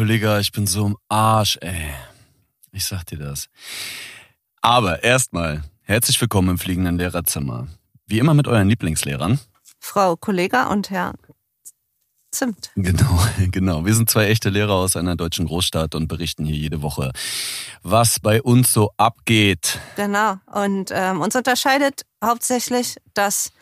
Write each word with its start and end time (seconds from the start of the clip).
Kollege, 0.00 0.38
ich 0.40 0.50
bin 0.50 0.66
so 0.66 0.86
im 0.86 0.96
Arsch, 1.10 1.58
ey. 1.60 1.90
Ich 2.72 2.86
sag 2.86 3.04
dir 3.04 3.18
das. 3.18 3.48
Aber 4.62 5.04
erstmal, 5.04 5.62
herzlich 5.82 6.18
willkommen 6.18 6.48
im 6.48 6.58
fliegenden 6.58 6.96
Lehrerzimmer. 6.96 7.68
Wie 8.06 8.18
immer 8.18 8.32
mit 8.32 8.48
euren 8.48 8.66
Lieblingslehrern. 8.70 9.38
Frau 9.78 10.16
Kollega 10.16 10.68
und 10.68 10.88
Herr 10.88 11.12
Zimt. 12.30 12.70
Genau, 12.76 13.20
genau. 13.50 13.84
Wir 13.84 13.94
sind 13.94 14.08
zwei 14.08 14.28
echte 14.28 14.48
Lehrer 14.48 14.72
aus 14.72 14.96
einer 14.96 15.16
deutschen 15.16 15.46
Großstadt 15.46 15.94
und 15.94 16.08
berichten 16.08 16.46
hier 16.46 16.56
jede 16.56 16.80
Woche, 16.80 17.12
was 17.82 18.20
bei 18.20 18.40
uns 18.40 18.72
so 18.72 18.92
abgeht. 18.96 19.80
Genau. 19.96 20.36
Und 20.46 20.92
ähm, 20.94 21.20
uns 21.20 21.36
unterscheidet 21.36 22.06
hauptsächlich, 22.24 22.96
dass 23.12 23.52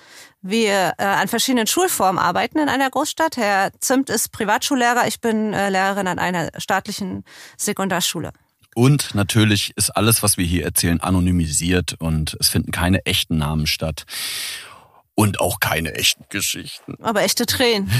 wir 0.40 0.94
äh, 0.98 1.04
an 1.04 1.28
verschiedenen 1.28 1.66
Schulformen 1.66 2.18
arbeiten 2.18 2.58
in 2.58 2.68
einer 2.68 2.90
Großstadt. 2.90 3.36
Herr 3.36 3.72
Zimt 3.80 4.10
ist 4.10 4.32
Privatschullehrer, 4.32 5.06
ich 5.06 5.20
bin 5.20 5.52
äh, 5.52 5.70
Lehrerin 5.70 6.06
an 6.06 6.18
einer 6.18 6.50
staatlichen 6.58 7.24
Sekundarschule. 7.56 8.32
Und 8.74 9.14
natürlich 9.14 9.72
ist 9.76 9.90
alles, 9.90 10.22
was 10.22 10.36
wir 10.36 10.44
hier 10.44 10.64
erzählen, 10.64 11.00
anonymisiert 11.00 11.94
und 11.98 12.36
es 12.38 12.48
finden 12.48 12.70
keine 12.70 13.04
echten 13.06 13.36
Namen 13.36 13.66
statt. 13.66 14.04
Und 15.14 15.40
auch 15.40 15.58
keine 15.58 15.94
echten 15.94 16.24
Geschichten. 16.28 16.94
Aber 17.02 17.22
echte 17.22 17.44
Tränen. 17.44 17.90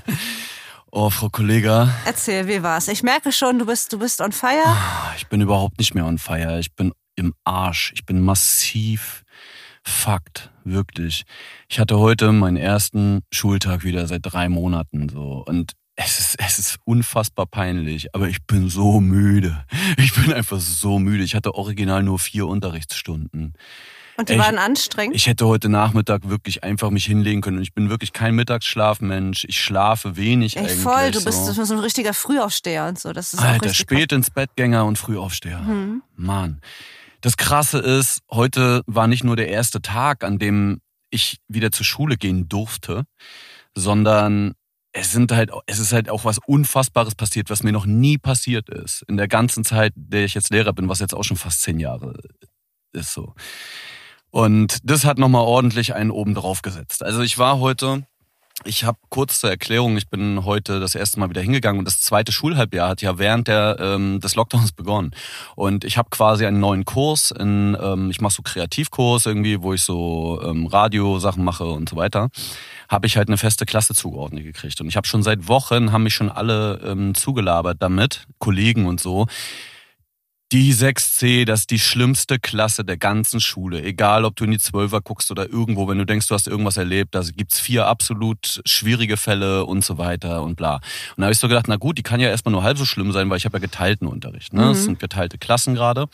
oh, 0.90 1.10
Frau 1.10 1.28
Kollega. 1.28 1.94
Erzähl, 2.06 2.48
wie 2.48 2.62
war's? 2.62 2.88
Ich 2.88 3.02
merke 3.02 3.32
schon, 3.32 3.58
du 3.58 3.66
bist, 3.66 3.92
du 3.92 3.98
bist 3.98 4.22
on 4.22 4.32
fire. 4.32 4.64
Ah, 4.64 5.12
ich 5.18 5.26
bin 5.26 5.42
überhaupt 5.42 5.78
nicht 5.78 5.94
mehr 5.94 6.06
on 6.06 6.16
fire. 6.16 6.58
Ich 6.58 6.74
bin 6.74 6.94
im 7.16 7.34
Arsch. 7.44 7.92
Ich 7.94 8.06
bin 8.06 8.22
massiv 8.22 9.21
Fakt, 9.84 10.50
wirklich. 10.64 11.24
Ich 11.68 11.78
hatte 11.78 11.98
heute 11.98 12.32
meinen 12.32 12.56
ersten 12.56 13.22
Schultag 13.32 13.84
wieder 13.84 14.06
seit 14.06 14.20
drei 14.24 14.48
Monaten 14.48 15.08
so 15.08 15.44
und 15.46 15.72
es 15.94 16.18
ist, 16.18 16.36
es 16.38 16.58
ist 16.58 16.78
unfassbar 16.84 17.46
peinlich, 17.46 18.14
aber 18.14 18.28
ich 18.28 18.42
bin 18.44 18.68
so 18.68 19.00
müde. 19.00 19.64
Ich 19.98 20.14
bin 20.14 20.32
einfach 20.32 20.58
so 20.58 20.98
müde. 20.98 21.22
Ich 21.22 21.34
hatte 21.34 21.54
original 21.54 22.02
nur 22.02 22.18
vier 22.18 22.46
Unterrichtsstunden. 22.46 23.54
Und 24.16 24.28
die 24.28 24.34
ich, 24.34 24.38
waren 24.38 24.58
anstrengend? 24.58 25.16
Ich 25.16 25.26
hätte 25.26 25.46
heute 25.46 25.68
Nachmittag 25.68 26.28
wirklich 26.28 26.64
einfach 26.64 26.90
mich 26.90 27.04
hinlegen 27.04 27.40
können. 27.40 27.58
Und 27.58 27.62
ich 27.62 27.74
bin 27.74 27.88
wirklich 27.90 28.12
kein 28.12 28.34
Mittagsschlafmensch. 28.34 29.44
Ich 29.48 29.60
schlafe 29.60 30.16
wenig 30.16 30.56
Ey, 30.56 30.64
eigentlich. 30.64 30.78
Voll, 30.80 31.10
du 31.10 31.24
bist 31.24 31.46
so. 31.46 31.64
so 31.64 31.74
ein 31.74 31.80
richtiger 31.80 32.14
Frühaufsteher 32.14 32.86
und 32.86 32.98
so. 32.98 33.12
Das 33.12 33.32
ist 33.32 33.40
Alter, 33.40 33.72
spät 33.72 34.12
ins 34.12 34.30
Bettgänger 34.30 34.84
und 34.84 34.96
Frühaufsteher. 34.96 35.60
Mhm. 35.60 36.02
Mann. 36.16 36.60
Das 37.22 37.36
Krasse 37.36 37.78
ist, 37.78 38.20
heute 38.30 38.82
war 38.86 39.06
nicht 39.06 39.22
nur 39.22 39.36
der 39.36 39.48
erste 39.48 39.80
Tag, 39.80 40.24
an 40.24 40.38
dem 40.38 40.80
ich 41.08 41.38
wieder 41.46 41.70
zur 41.70 41.86
Schule 41.86 42.16
gehen 42.16 42.48
durfte, 42.48 43.04
sondern 43.74 44.54
es 44.92 45.12
sind 45.12 45.30
halt, 45.30 45.50
es 45.66 45.78
ist 45.78 45.92
halt 45.92 46.10
auch 46.10 46.24
was 46.24 46.38
Unfassbares 46.38 47.14
passiert, 47.14 47.48
was 47.48 47.62
mir 47.62 47.70
noch 47.70 47.86
nie 47.86 48.18
passiert 48.18 48.68
ist. 48.68 49.02
In 49.08 49.16
der 49.16 49.28
ganzen 49.28 49.64
Zeit, 49.64 49.92
der 49.94 50.24
ich 50.24 50.34
jetzt 50.34 50.50
Lehrer 50.50 50.72
bin, 50.72 50.88
was 50.88 50.98
jetzt 50.98 51.14
auch 51.14 51.22
schon 51.22 51.36
fast 51.36 51.62
zehn 51.62 51.78
Jahre 51.78 52.18
ist 52.92 53.12
so. 53.12 53.34
Und 54.30 54.78
das 54.82 55.04
hat 55.04 55.18
nochmal 55.18 55.44
ordentlich 55.44 55.94
einen 55.94 56.10
oben 56.10 56.34
drauf 56.34 56.62
gesetzt. 56.62 57.04
Also 57.04 57.22
ich 57.22 57.38
war 57.38 57.60
heute 57.60 58.04
ich 58.64 58.84
habe 58.84 58.98
kurz 59.08 59.40
zur 59.40 59.50
Erklärung, 59.50 59.96
ich 59.96 60.08
bin 60.08 60.44
heute 60.44 60.80
das 60.80 60.94
erste 60.94 61.18
Mal 61.18 61.30
wieder 61.30 61.40
hingegangen 61.40 61.78
und 61.78 61.84
das 61.84 62.00
zweite 62.00 62.32
Schulhalbjahr 62.32 62.88
hat 62.88 63.02
ja 63.02 63.18
während 63.18 63.48
der, 63.48 63.76
ähm, 63.80 64.20
des 64.20 64.34
Lockdowns 64.34 64.72
begonnen. 64.72 65.12
Und 65.56 65.84
ich 65.84 65.98
habe 65.98 66.10
quasi 66.10 66.46
einen 66.46 66.60
neuen 66.60 66.84
Kurs, 66.84 67.30
in, 67.30 67.76
ähm, 67.80 68.10
ich 68.10 68.20
mache 68.20 68.34
so 68.34 68.42
Kreativkurs 68.42 69.26
irgendwie, 69.26 69.62
wo 69.62 69.72
ich 69.72 69.82
so 69.82 70.40
ähm, 70.44 70.66
Radiosachen 70.66 71.44
mache 71.44 71.64
und 71.64 71.88
so 71.88 71.96
weiter, 71.96 72.30
habe 72.88 73.06
ich 73.06 73.16
halt 73.16 73.28
eine 73.28 73.38
feste 73.38 73.66
Klasse 73.66 73.94
zugeordnet 73.94 74.44
gekriegt. 74.44 74.80
Und 74.80 74.88
ich 74.88 74.96
habe 74.96 75.06
schon 75.06 75.22
seit 75.22 75.48
Wochen, 75.48 75.92
haben 75.92 76.04
mich 76.04 76.14
schon 76.14 76.30
alle 76.30 76.80
ähm, 76.84 77.14
zugelabert 77.14 77.78
damit, 77.80 78.26
Kollegen 78.38 78.86
und 78.86 79.00
so, 79.00 79.26
die 80.52 80.74
6C, 80.74 81.46
das 81.46 81.60
ist 81.60 81.70
die 81.70 81.78
schlimmste 81.78 82.38
Klasse 82.38 82.84
der 82.84 82.98
ganzen 82.98 83.40
Schule. 83.40 83.82
Egal, 83.82 84.26
ob 84.26 84.36
du 84.36 84.44
in 84.44 84.50
die 84.50 84.58
Zwölfer 84.58 85.00
guckst 85.00 85.30
oder 85.30 85.48
irgendwo, 85.48 85.88
wenn 85.88 85.96
du 85.96 86.04
denkst, 86.04 86.28
du 86.28 86.34
hast 86.34 86.46
irgendwas 86.46 86.76
erlebt, 86.76 87.14
da 87.14 87.22
gibt's 87.22 87.58
vier 87.58 87.86
absolut 87.86 88.60
schwierige 88.66 89.16
Fälle 89.16 89.64
und 89.64 89.82
so 89.82 89.96
weiter 89.96 90.42
und 90.42 90.56
bla. 90.56 90.74
Und 90.74 90.82
da 91.18 91.22
habe 91.24 91.32
ich 91.32 91.38
so 91.38 91.48
gedacht, 91.48 91.66
na 91.68 91.76
gut, 91.76 91.96
die 91.96 92.02
kann 92.02 92.20
ja 92.20 92.28
erstmal 92.28 92.52
nur 92.52 92.62
halb 92.62 92.76
so 92.76 92.84
schlimm 92.84 93.12
sein, 93.12 93.30
weil 93.30 93.38
ich 93.38 93.46
habe 93.46 93.56
ja 93.56 93.60
geteilten 93.60 94.06
Unterricht. 94.06 94.52
Ne? 94.52 94.62
Mhm. 94.62 94.68
Das 94.68 94.84
sind 94.84 94.98
geteilte 94.98 95.38
Klassen 95.38 95.74
gerade. 95.74 96.06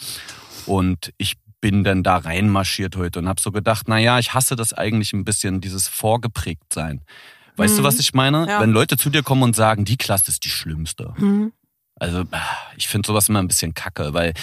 Und 0.66 1.12
ich 1.18 1.34
bin 1.60 1.82
dann 1.82 2.04
da 2.04 2.18
reinmarschiert 2.18 2.94
heute 2.96 3.18
und 3.18 3.28
habe 3.28 3.40
so 3.40 3.50
gedacht, 3.50 3.86
na 3.88 3.98
ja, 3.98 4.20
ich 4.20 4.34
hasse 4.34 4.54
das 4.54 4.72
eigentlich 4.72 5.12
ein 5.12 5.24
bisschen, 5.24 5.60
dieses 5.60 5.88
vorgeprägt 5.88 6.72
sein. 6.72 7.02
Weißt 7.56 7.74
mhm. 7.74 7.78
du, 7.78 7.84
was 7.84 7.98
ich 7.98 8.14
meine? 8.14 8.46
Ja. 8.48 8.60
Wenn 8.60 8.70
Leute 8.70 8.96
zu 8.96 9.10
dir 9.10 9.24
kommen 9.24 9.42
und 9.42 9.56
sagen, 9.56 9.84
die 9.84 9.96
Klasse 9.96 10.30
ist 10.30 10.44
die 10.44 10.50
schlimmste. 10.50 11.12
Mhm. 11.16 11.52
Also 12.00 12.24
ich 12.76 12.88
finde 12.88 13.06
sowas 13.06 13.28
immer 13.28 13.40
ein 13.40 13.48
bisschen 13.48 13.74
kacke, 13.74 14.14
weil 14.14 14.34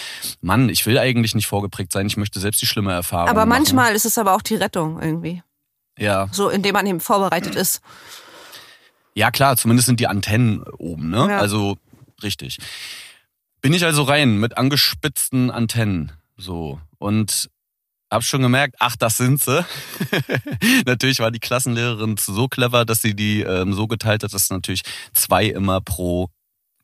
Mann, 0.42 0.70
ich 0.70 0.86
will 0.86 0.98
eigentlich 0.98 1.36
nicht 1.36 1.48
vorgeprägt 1.48 1.92
sein, 1.92 2.08
ich 2.08 2.18
möchte 2.18 2.40
selbst 2.40 2.62
die 2.62 2.66
schlimme 2.66 2.92
Erfahrung 2.92 3.30
Aber 3.30 3.46
manchmal 3.46 3.86
machen. 3.86 3.96
ist 3.96 4.06
es 4.06 4.18
aber 4.18 4.34
auch 4.34 4.42
die 4.42 4.56
Rettung 4.56 5.02
irgendwie. 5.02 5.42
Ja. 5.98 6.28
So, 6.32 6.50
indem 6.50 6.74
man 6.74 6.86
eben 6.86 7.00
vorbereitet 7.00 7.56
ist. 7.56 7.82
Ja 9.14 9.32
klar, 9.32 9.56
zumindest 9.56 9.86
sind 9.86 10.00
die 10.00 10.08
Antennen 10.08 10.64
oben, 10.78 11.10
ne? 11.10 11.28
Ja. 11.30 11.40
Also 11.40 11.78
richtig. 12.22 12.58
Bin 13.62 13.74
ich 13.74 13.86
also 13.86 14.04
rein 14.04 14.38
mit 14.38 14.58
angespitzten 14.58 15.50
Antennen, 15.50 16.12
so 16.38 16.80
und 16.98 17.50
hab 18.12 18.24
schon 18.24 18.42
gemerkt, 18.42 18.76
ach, 18.80 18.96
das 18.96 19.18
sind 19.18 19.42
sie. 19.42 19.66
natürlich 20.86 21.20
war 21.20 21.32
die 21.32 21.40
Klassenlehrerin 21.40 22.18
so 22.18 22.48
clever, 22.48 22.86
dass 22.86 23.02
sie 23.02 23.16
die 23.16 23.42
ähm, 23.42 23.74
so 23.74 23.88
geteilt 23.88 24.24
hat, 24.24 24.34
dass 24.34 24.50
natürlich 24.50 24.84
zwei 25.14 25.46
immer 25.46 25.82
pro 25.82 26.30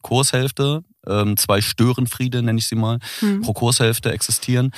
Kurshälfte, 0.01 0.83
ähm, 1.07 1.37
zwei 1.37 1.61
Störenfriede 1.61 2.41
nenne 2.41 2.59
ich 2.59 2.67
sie 2.67 2.75
mal, 2.75 2.99
mhm. 3.21 3.41
pro 3.41 3.53
Kurshälfte 3.53 4.11
existieren. 4.11 4.71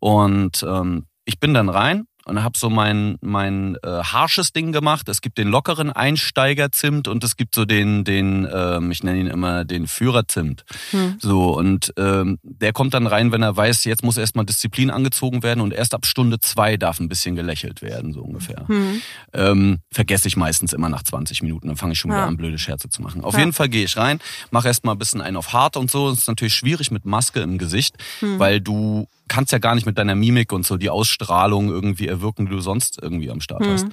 Und 0.00 0.64
ähm, 0.66 1.06
ich 1.24 1.38
bin 1.38 1.54
dann 1.54 1.68
rein 1.68 2.06
und 2.26 2.42
habe 2.42 2.56
so 2.56 2.70
mein 2.70 3.16
mein 3.20 3.76
äh, 3.82 3.88
harsches 3.88 4.52
Ding 4.52 4.72
gemacht. 4.72 5.08
Es 5.08 5.20
gibt 5.20 5.38
den 5.38 5.48
lockeren 5.48 5.90
Einsteigerzimt 5.90 7.08
und 7.08 7.24
es 7.24 7.36
gibt 7.36 7.54
so 7.54 7.64
den 7.64 8.04
den 8.04 8.48
ähm, 8.52 8.90
ich 8.90 9.02
nenne 9.02 9.18
ihn 9.18 9.26
immer 9.26 9.64
den 9.64 9.86
Führerzimt. 9.86 10.64
Hm. 10.90 11.16
So 11.18 11.56
und 11.56 11.92
ähm, 11.96 12.38
der 12.42 12.72
kommt 12.72 12.94
dann 12.94 13.06
rein, 13.06 13.32
wenn 13.32 13.42
er 13.42 13.56
weiß, 13.56 13.84
jetzt 13.84 14.02
muss 14.02 14.16
erstmal 14.16 14.44
Disziplin 14.44 14.90
angezogen 14.90 15.42
werden 15.42 15.60
und 15.60 15.72
erst 15.72 15.94
ab 15.94 16.06
Stunde 16.06 16.40
zwei 16.40 16.76
darf 16.76 17.00
ein 17.00 17.08
bisschen 17.08 17.36
gelächelt 17.36 17.82
werden 17.82 18.12
so 18.12 18.20
ungefähr. 18.20 18.66
Hm. 18.68 19.02
Ähm, 19.32 19.78
vergesse 19.90 20.28
ich 20.28 20.36
meistens 20.36 20.72
immer 20.72 20.88
nach 20.88 21.02
20 21.02 21.42
Minuten, 21.42 21.68
dann 21.68 21.76
fange 21.76 21.92
ich 21.92 21.98
schon 21.98 22.10
ja. 22.10 22.18
wieder 22.18 22.26
an 22.26 22.36
blöde 22.36 22.58
Scherze 22.58 22.88
zu 22.88 23.02
machen. 23.02 23.22
Auf 23.24 23.34
ja. 23.34 23.40
jeden 23.40 23.52
Fall 23.52 23.68
gehe 23.68 23.84
ich 23.84 23.96
rein, 23.96 24.20
mache 24.50 24.68
erstmal 24.68 24.94
ein 24.94 24.98
bisschen 24.98 25.20
einen 25.20 25.36
auf 25.36 25.52
hart 25.52 25.76
und 25.76 25.90
so. 25.90 26.10
Es 26.10 26.20
ist 26.20 26.28
natürlich 26.28 26.54
schwierig 26.54 26.90
mit 26.90 27.04
Maske 27.04 27.40
im 27.40 27.58
Gesicht, 27.58 27.96
hm. 28.20 28.38
weil 28.38 28.60
du 28.60 29.08
kannst 29.32 29.50
ja 29.50 29.58
gar 29.58 29.74
nicht 29.74 29.86
mit 29.86 29.96
deiner 29.96 30.14
Mimik 30.14 30.52
und 30.52 30.66
so 30.66 30.76
die 30.76 30.90
Ausstrahlung 30.90 31.70
irgendwie 31.70 32.06
erwirken, 32.06 32.44
die 32.44 32.52
du 32.52 32.60
sonst 32.60 32.98
irgendwie 33.00 33.30
am 33.30 33.40
Start 33.40 33.66
hast. 33.66 33.86
Mhm. 33.86 33.92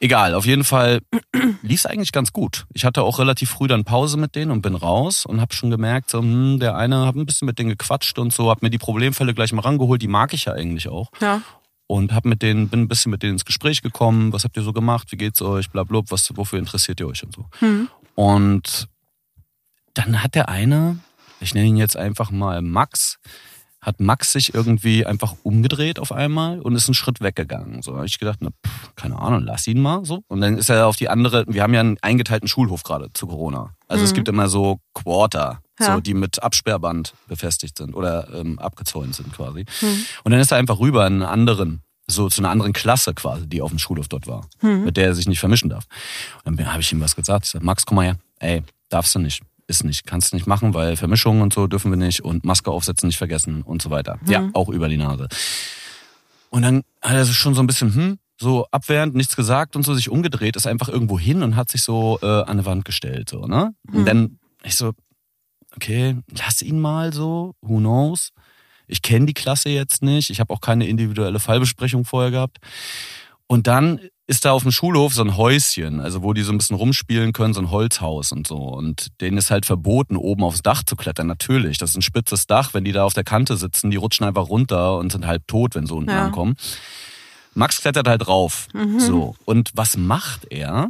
Egal, 0.00 0.34
auf 0.34 0.44
jeden 0.44 0.64
Fall 0.64 1.00
lief 1.62 1.80
es 1.80 1.86
eigentlich 1.86 2.10
ganz 2.10 2.32
gut. 2.32 2.66
Ich 2.74 2.84
hatte 2.84 3.02
auch 3.02 3.20
relativ 3.20 3.48
früh 3.48 3.68
dann 3.68 3.84
Pause 3.84 4.16
mit 4.18 4.34
denen 4.34 4.50
und 4.50 4.62
bin 4.62 4.74
raus 4.74 5.24
und 5.24 5.40
habe 5.40 5.54
schon 5.54 5.70
gemerkt, 5.70 6.10
so, 6.10 6.18
hm, 6.18 6.58
der 6.58 6.76
eine 6.76 7.06
hat 7.06 7.14
ein 7.14 7.26
bisschen 7.26 7.46
mit 7.46 7.60
denen 7.60 7.70
gequatscht 7.70 8.18
und 8.18 8.32
so, 8.32 8.50
hab 8.50 8.60
mir 8.60 8.70
die 8.70 8.78
Problemfälle 8.78 9.34
gleich 9.34 9.52
mal 9.52 9.62
rangeholt, 9.62 10.02
die 10.02 10.08
mag 10.08 10.34
ich 10.34 10.46
ja 10.46 10.52
eigentlich 10.52 10.88
auch. 10.88 11.10
Ja. 11.20 11.42
Und 11.86 12.12
hab 12.12 12.24
mit 12.24 12.42
denen, 12.42 12.68
bin 12.68 12.80
ein 12.80 12.88
bisschen 12.88 13.10
mit 13.10 13.22
denen 13.22 13.34
ins 13.34 13.44
Gespräch 13.44 13.80
gekommen, 13.80 14.32
was 14.32 14.42
habt 14.42 14.56
ihr 14.56 14.64
so 14.64 14.72
gemacht, 14.72 15.12
wie 15.12 15.16
geht's 15.16 15.40
euch, 15.40 15.70
blablabla, 15.70 16.10
was, 16.10 16.36
wofür 16.36 16.58
interessiert 16.58 16.98
ihr 16.98 17.06
euch 17.06 17.22
und 17.22 17.34
so. 17.34 17.46
Mhm. 17.60 17.88
Und 18.16 18.88
dann 19.94 20.24
hat 20.24 20.34
der 20.34 20.48
eine, 20.48 20.98
ich 21.40 21.54
nenne 21.54 21.68
ihn 21.68 21.76
jetzt 21.76 21.96
einfach 21.96 22.32
mal 22.32 22.60
Max, 22.60 23.18
hat 23.86 24.00
Max 24.00 24.32
sich 24.32 24.52
irgendwie 24.52 25.06
einfach 25.06 25.36
umgedreht 25.44 26.00
auf 26.00 26.10
einmal 26.10 26.60
und 26.60 26.74
ist 26.74 26.88
einen 26.88 26.94
Schritt 26.94 27.20
weggegangen. 27.20 27.82
So 27.82 27.94
habe 27.94 28.06
ich 28.06 28.18
gedacht, 28.18 28.38
na, 28.40 28.50
pff, 28.50 28.96
keine 28.96 29.16
Ahnung, 29.16 29.44
lass 29.44 29.66
ihn 29.68 29.80
mal 29.80 30.04
so. 30.04 30.24
Und 30.26 30.40
dann 30.40 30.58
ist 30.58 30.68
er 30.68 30.88
auf 30.88 30.96
die 30.96 31.08
andere, 31.08 31.44
wir 31.46 31.62
haben 31.62 31.72
ja 31.72 31.80
einen 31.80 31.96
eingeteilten 32.02 32.48
Schulhof 32.48 32.82
gerade 32.82 33.12
zu 33.14 33.28
Corona. 33.28 33.74
Also 33.86 34.00
mhm. 34.02 34.06
es 34.06 34.14
gibt 34.14 34.28
immer 34.28 34.48
so 34.48 34.80
Quarter, 34.92 35.60
ja. 35.78 35.94
so, 35.94 36.00
die 36.00 36.14
mit 36.14 36.42
Absperrband 36.42 37.14
befestigt 37.28 37.78
sind 37.78 37.94
oder 37.94 38.28
ähm, 38.34 38.58
abgezäunt 38.58 39.14
sind 39.14 39.32
quasi. 39.32 39.64
Mhm. 39.80 40.04
Und 40.24 40.32
dann 40.32 40.40
ist 40.40 40.50
er 40.50 40.58
einfach 40.58 40.80
rüber 40.80 41.06
in 41.06 41.14
einen 41.14 41.22
anderen 41.22 41.82
so 42.08 42.28
zu 42.28 42.40
einer 42.40 42.50
anderen 42.50 42.72
Klasse 42.72 43.14
quasi, 43.14 43.48
die 43.48 43.62
auf 43.62 43.70
dem 43.70 43.78
Schulhof 43.78 44.08
dort 44.08 44.26
war, 44.26 44.48
mhm. 44.62 44.84
mit 44.84 44.96
der 44.96 45.06
er 45.06 45.14
sich 45.14 45.28
nicht 45.28 45.40
vermischen 45.40 45.70
darf. 45.70 45.84
Und 46.44 46.58
dann 46.58 46.72
habe 46.72 46.80
ich 46.80 46.90
ihm 46.92 47.00
was 47.00 47.14
gesagt. 47.14 47.46
Ich 47.46 47.52
sage, 47.52 47.64
Max, 47.64 47.86
komm 47.86 47.96
mal 47.96 48.04
her. 48.04 48.16
Ey, 48.40 48.62
darfst 48.88 49.14
du 49.14 49.20
nicht 49.20 49.42
ist 49.66 49.84
nicht, 49.84 50.06
kannst 50.06 50.32
nicht 50.32 50.46
machen, 50.46 50.74
weil 50.74 50.96
Vermischungen 50.96 51.42
und 51.42 51.52
so 51.52 51.66
dürfen 51.66 51.90
wir 51.90 51.96
nicht 51.96 52.20
und 52.24 52.44
Maske 52.44 52.70
aufsetzen 52.70 53.08
nicht 53.08 53.18
vergessen 53.18 53.62
und 53.62 53.82
so 53.82 53.90
weiter. 53.90 54.18
Mhm. 54.22 54.30
Ja, 54.30 54.50
auch 54.52 54.68
über 54.68 54.88
die 54.88 54.96
Nase. 54.96 55.28
Und 56.50 56.62
dann 56.62 56.82
hat 57.02 57.16
er 57.16 57.26
schon 57.26 57.54
so 57.54 57.60
ein 57.60 57.66
bisschen, 57.66 57.94
hm, 57.94 58.18
so 58.38 58.66
abwehrend, 58.70 59.14
nichts 59.14 59.36
gesagt 59.36 59.76
und 59.76 59.82
so, 59.84 59.94
sich 59.94 60.10
umgedreht, 60.10 60.56
ist 60.56 60.66
einfach 60.66 60.88
irgendwo 60.88 61.18
hin 61.18 61.42
und 61.42 61.56
hat 61.56 61.68
sich 61.70 61.82
so 61.82 62.18
äh, 62.22 62.26
an 62.26 62.48
eine 62.48 62.66
Wand 62.66 62.84
gestellt, 62.84 63.30
so, 63.30 63.46
ne? 63.46 63.74
Mhm. 63.84 63.96
Und 63.96 64.04
dann, 64.04 64.38
ich 64.62 64.76
so, 64.76 64.92
okay, 65.74 66.16
lass 66.36 66.62
ihn 66.62 66.80
mal 66.80 67.12
so, 67.12 67.54
who 67.60 67.78
knows? 67.78 68.32
Ich 68.86 69.02
kenne 69.02 69.26
die 69.26 69.34
Klasse 69.34 69.68
jetzt 69.68 70.02
nicht, 70.02 70.30
ich 70.30 70.38
habe 70.38 70.52
auch 70.52 70.60
keine 70.60 70.86
individuelle 70.86 71.40
Fallbesprechung 71.40 72.04
vorher 72.04 72.30
gehabt. 72.30 72.58
Und 73.46 73.66
dann 73.66 74.00
ist 74.28 74.44
da 74.44 74.52
auf 74.52 74.62
dem 74.62 74.72
Schulhof 74.72 75.14
so 75.14 75.22
ein 75.22 75.36
Häuschen, 75.36 76.00
also 76.00 76.22
wo 76.22 76.32
die 76.32 76.42
so 76.42 76.52
ein 76.52 76.58
bisschen 76.58 76.76
rumspielen 76.76 77.32
können, 77.32 77.54
so 77.54 77.60
ein 77.60 77.70
Holzhaus 77.70 78.32
und 78.32 78.46
so. 78.46 78.56
Und 78.56 79.08
denen 79.20 79.38
ist 79.38 79.50
halt 79.50 79.66
verboten, 79.66 80.16
oben 80.16 80.42
aufs 80.42 80.62
Dach 80.62 80.82
zu 80.82 80.96
klettern. 80.96 81.28
Natürlich, 81.28 81.78
das 81.78 81.90
ist 81.90 81.96
ein 81.96 82.02
spitzes 82.02 82.46
Dach. 82.46 82.74
Wenn 82.74 82.84
die 82.84 82.92
da 82.92 83.04
auf 83.04 83.14
der 83.14 83.24
Kante 83.24 83.56
sitzen, 83.56 83.90
die 83.90 83.96
rutschen 83.96 84.26
einfach 84.26 84.48
runter 84.48 84.98
und 84.98 85.12
sind 85.12 85.26
halb 85.26 85.46
tot, 85.46 85.76
wenn 85.76 85.86
sie 85.86 85.94
unten 85.94 86.10
ja. 86.10 86.24
ankommen. 86.24 86.56
Max 87.54 87.80
klettert 87.80 88.08
halt 88.08 88.26
rauf. 88.26 88.66
Mhm. 88.74 88.98
So. 88.98 89.36
Und 89.44 89.70
was 89.74 89.96
macht 89.96 90.46
er? 90.50 90.88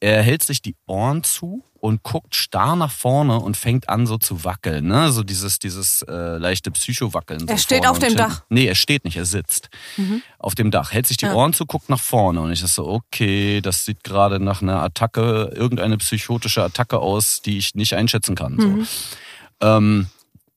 Er 0.00 0.22
hält 0.22 0.42
sich 0.42 0.62
die 0.62 0.76
Ohren 0.86 1.24
zu 1.24 1.62
und 1.80 2.02
guckt 2.02 2.34
starr 2.34 2.76
nach 2.76 2.90
vorne 2.90 3.38
und 3.38 3.56
fängt 3.56 3.88
an 3.88 4.06
so 4.06 4.18
zu 4.18 4.44
wackeln, 4.44 4.86
ne? 4.86 5.12
So 5.12 5.22
dieses 5.22 5.58
dieses 5.58 6.02
äh, 6.02 6.38
leichte 6.38 6.70
Psycho-Wackeln. 6.70 7.48
Er 7.48 7.56
so 7.56 7.62
steht 7.62 7.86
auf 7.86 7.98
dem 7.98 8.16
Dach. 8.16 8.42
Nee, 8.48 8.66
er 8.66 8.74
steht 8.74 9.04
nicht, 9.04 9.16
er 9.16 9.24
sitzt 9.24 9.70
mhm. 9.96 10.22
auf 10.38 10.54
dem 10.54 10.70
Dach, 10.70 10.92
hält 10.92 11.06
sich 11.06 11.16
die 11.16 11.26
ja. 11.26 11.34
Ohren 11.34 11.52
zu, 11.52 11.66
guckt 11.66 11.88
nach 11.88 12.00
vorne 12.00 12.40
und 12.40 12.52
ich 12.52 12.60
dachte 12.60 12.72
so, 12.72 12.86
okay, 12.88 13.60
das 13.60 13.84
sieht 13.84 14.02
gerade 14.04 14.40
nach 14.40 14.62
einer 14.62 14.82
Attacke, 14.82 15.52
irgendeine 15.54 15.98
psychotische 15.98 16.62
Attacke 16.62 16.98
aus, 16.98 17.42
die 17.42 17.58
ich 17.58 17.74
nicht 17.74 17.94
einschätzen 17.94 18.34
kann. 18.34 18.54
Mhm. 18.54 18.84
So. 18.84 19.66
Ähm, 19.66 20.06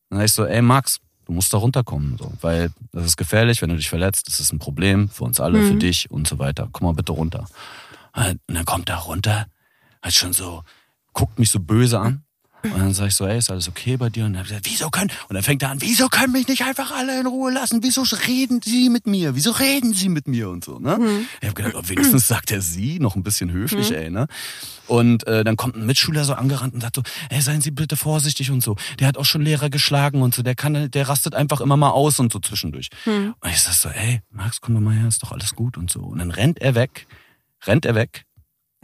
dann 0.09 0.19
sag 0.19 0.25
ich 0.25 0.33
so, 0.33 0.45
ey 0.45 0.61
Max, 0.61 0.99
du 1.25 1.33
musst 1.33 1.53
da 1.53 1.57
runterkommen, 1.57 2.17
so, 2.17 2.33
weil 2.41 2.71
das 2.91 3.05
ist 3.05 3.17
gefährlich, 3.17 3.61
wenn 3.61 3.69
du 3.69 3.75
dich 3.75 3.89
verletzt, 3.89 4.27
das 4.27 4.39
ist 4.39 4.51
ein 4.51 4.59
Problem 4.59 5.09
für 5.09 5.23
uns 5.23 5.39
alle, 5.39 5.59
mhm. 5.59 5.67
für 5.67 5.75
dich 5.75 6.09
und 6.09 6.27
so 6.27 6.39
weiter. 6.39 6.67
Komm 6.71 6.87
mal 6.87 6.93
bitte 6.93 7.11
runter. 7.11 7.45
Und 8.13 8.39
dann 8.47 8.65
kommt 8.65 8.89
er 8.89 8.97
runter, 8.97 9.45
hat 10.01 10.13
schon 10.13 10.33
so 10.33 10.63
guckt 11.13 11.39
mich 11.39 11.49
so 11.49 11.59
böse 11.59 11.99
an. 11.99 12.23
Und 12.63 12.77
dann 12.77 12.93
sage 12.93 13.09
ich 13.09 13.15
so, 13.15 13.25
ey, 13.25 13.37
ist 13.37 13.49
alles 13.49 13.67
okay 13.67 13.97
bei 13.97 14.09
dir? 14.09 14.25
Und 14.25 14.33
dann 14.33 14.45
sagt, 14.45 14.69
wieso 14.69 14.89
können, 14.89 15.09
und 15.29 15.33
dann 15.33 15.43
fängt 15.43 15.63
er 15.63 15.71
an, 15.71 15.81
wieso 15.81 16.09
können 16.09 16.33
mich 16.33 16.47
nicht 16.47 16.63
einfach 16.63 16.91
alle 16.91 17.19
in 17.19 17.25
Ruhe 17.25 17.51
lassen? 17.51 17.81
Wieso 17.81 18.03
reden 18.27 18.61
Sie 18.63 18.89
mit 18.89 19.07
mir? 19.07 19.35
Wieso 19.35 19.51
reden 19.51 19.93
Sie 19.93 20.09
mit 20.09 20.27
mir 20.27 20.49
und 20.49 20.63
so, 20.63 20.77
ne? 20.77 20.97
Mhm. 20.97 21.25
Ich 21.39 21.47
habe 21.47 21.55
gedacht, 21.55 21.73
oh, 21.75 21.89
wenigstens 21.89 22.27
sagt 22.27 22.51
er 22.51 22.61
Sie, 22.61 22.99
noch 22.99 23.15
ein 23.15 23.23
bisschen 23.23 23.51
höflich, 23.51 23.89
mhm. 23.89 23.95
ey, 23.95 24.09
ne? 24.11 24.27
Und 24.87 25.25
äh, 25.25 25.43
dann 25.43 25.57
kommt 25.57 25.75
ein 25.75 25.85
Mitschüler 25.85 26.23
so 26.23 26.33
angerannt 26.33 26.73
und 26.73 26.81
sagt 26.81 26.97
so, 26.97 27.03
ey, 27.29 27.41
seien 27.41 27.61
Sie 27.61 27.71
bitte 27.71 27.95
vorsichtig 27.95 28.51
und 28.51 28.61
so. 28.61 28.75
Der 28.99 29.07
hat 29.07 29.17
auch 29.17 29.25
schon 29.25 29.41
Lehrer 29.41 29.69
geschlagen 29.69 30.21
und 30.21 30.35
so, 30.35 30.43
der 30.43 30.53
kann, 30.53 30.91
der 30.91 31.09
rastet 31.09 31.33
einfach 31.33 31.61
immer 31.61 31.77
mal 31.77 31.91
aus 31.91 32.19
und 32.19 32.31
so 32.31 32.39
zwischendurch. 32.39 32.89
Mhm. 33.05 33.33
Und 33.39 33.49
ich 33.49 33.61
sag 33.61 33.73
so, 33.73 33.89
ey, 33.89 34.21
Max, 34.29 34.61
komm 34.61 34.75
doch 34.75 34.81
mal 34.81 34.93
her, 34.93 35.07
ist 35.07 35.23
doch 35.23 35.31
alles 35.31 35.55
gut 35.55 35.77
und 35.77 35.89
so. 35.89 36.01
Und 36.01 36.19
dann 36.19 36.29
rennt 36.29 36.61
er 36.61 36.75
weg, 36.75 37.07
rennt 37.65 37.85
er 37.85 37.95
weg, 37.95 38.25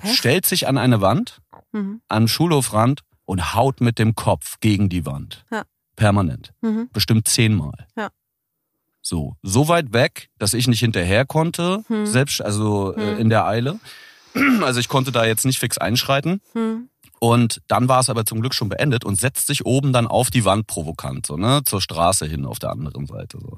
Hä? 0.01 0.13
stellt 0.13 0.45
sich 0.47 0.67
an 0.67 0.77
eine 0.77 1.01
Wand 1.01 1.41
mhm. 1.77 2.01
am 2.07 2.27
Schulhofrand 2.27 3.01
und 3.25 3.53
haut 3.53 3.81
mit 3.81 3.99
dem 3.99 4.15
Kopf 4.15 4.59
gegen 4.59 4.89
die 4.89 5.05
Wand. 5.05 5.45
Ja. 5.51 5.63
Permanent. 5.95 6.53
Mhm. 6.61 6.89
Bestimmt 6.93 7.27
zehnmal. 7.27 7.87
Ja. 7.95 8.09
So, 9.01 9.35
so 9.41 9.67
weit 9.67 9.93
weg, 9.93 10.29
dass 10.37 10.53
ich 10.53 10.67
nicht 10.67 10.79
hinterher 10.79 11.25
konnte, 11.25 11.83
mhm. 11.87 12.05
selbst, 12.05 12.41
also 12.41 12.93
äh, 12.93 13.13
mhm. 13.13 13.19
in 13.19 13.29
der 13.29 13.45
Eile. 13.45 13.79
Also 14.61 14.79
ich 14.79 14.87
konnte 14.87 15.11
da 15.11 15.25
jetzt 15.25 15.45
nicht 15.45 15.57
fix 15.57 15.79
einschreiten. 15.79 16.41
Mhm. 16.53 16.89
Und 17.19 17.61
dann 17.67 17.89
war 17.89 18.01
es 18.01 18.09
aber 18.09 18.23
zum 18.23 18.41
Glück 18.41 18.53
schon 18.53 18.69
beendet 18.69 19.03
und 19.03 19.19
setzt 19.19 19.47
sich 19.47 19.65
oben 19.65 19.93
dann 19.93 20.05
auf 20.05 20.29
die 20.29 20.45
Wand 20.45 20.67
provokant, 20.67 21.25
so, 21.25 21.37
ne, 21.37 21.61
zur 21.65 21.81
Straße 21.81 22.27
hin 22.27 22.45
auf 22.45 22.59
der 22.59 22.69
anderen 22.69 23.07
Seite. 23.07 23.39
So. 23.41 23.57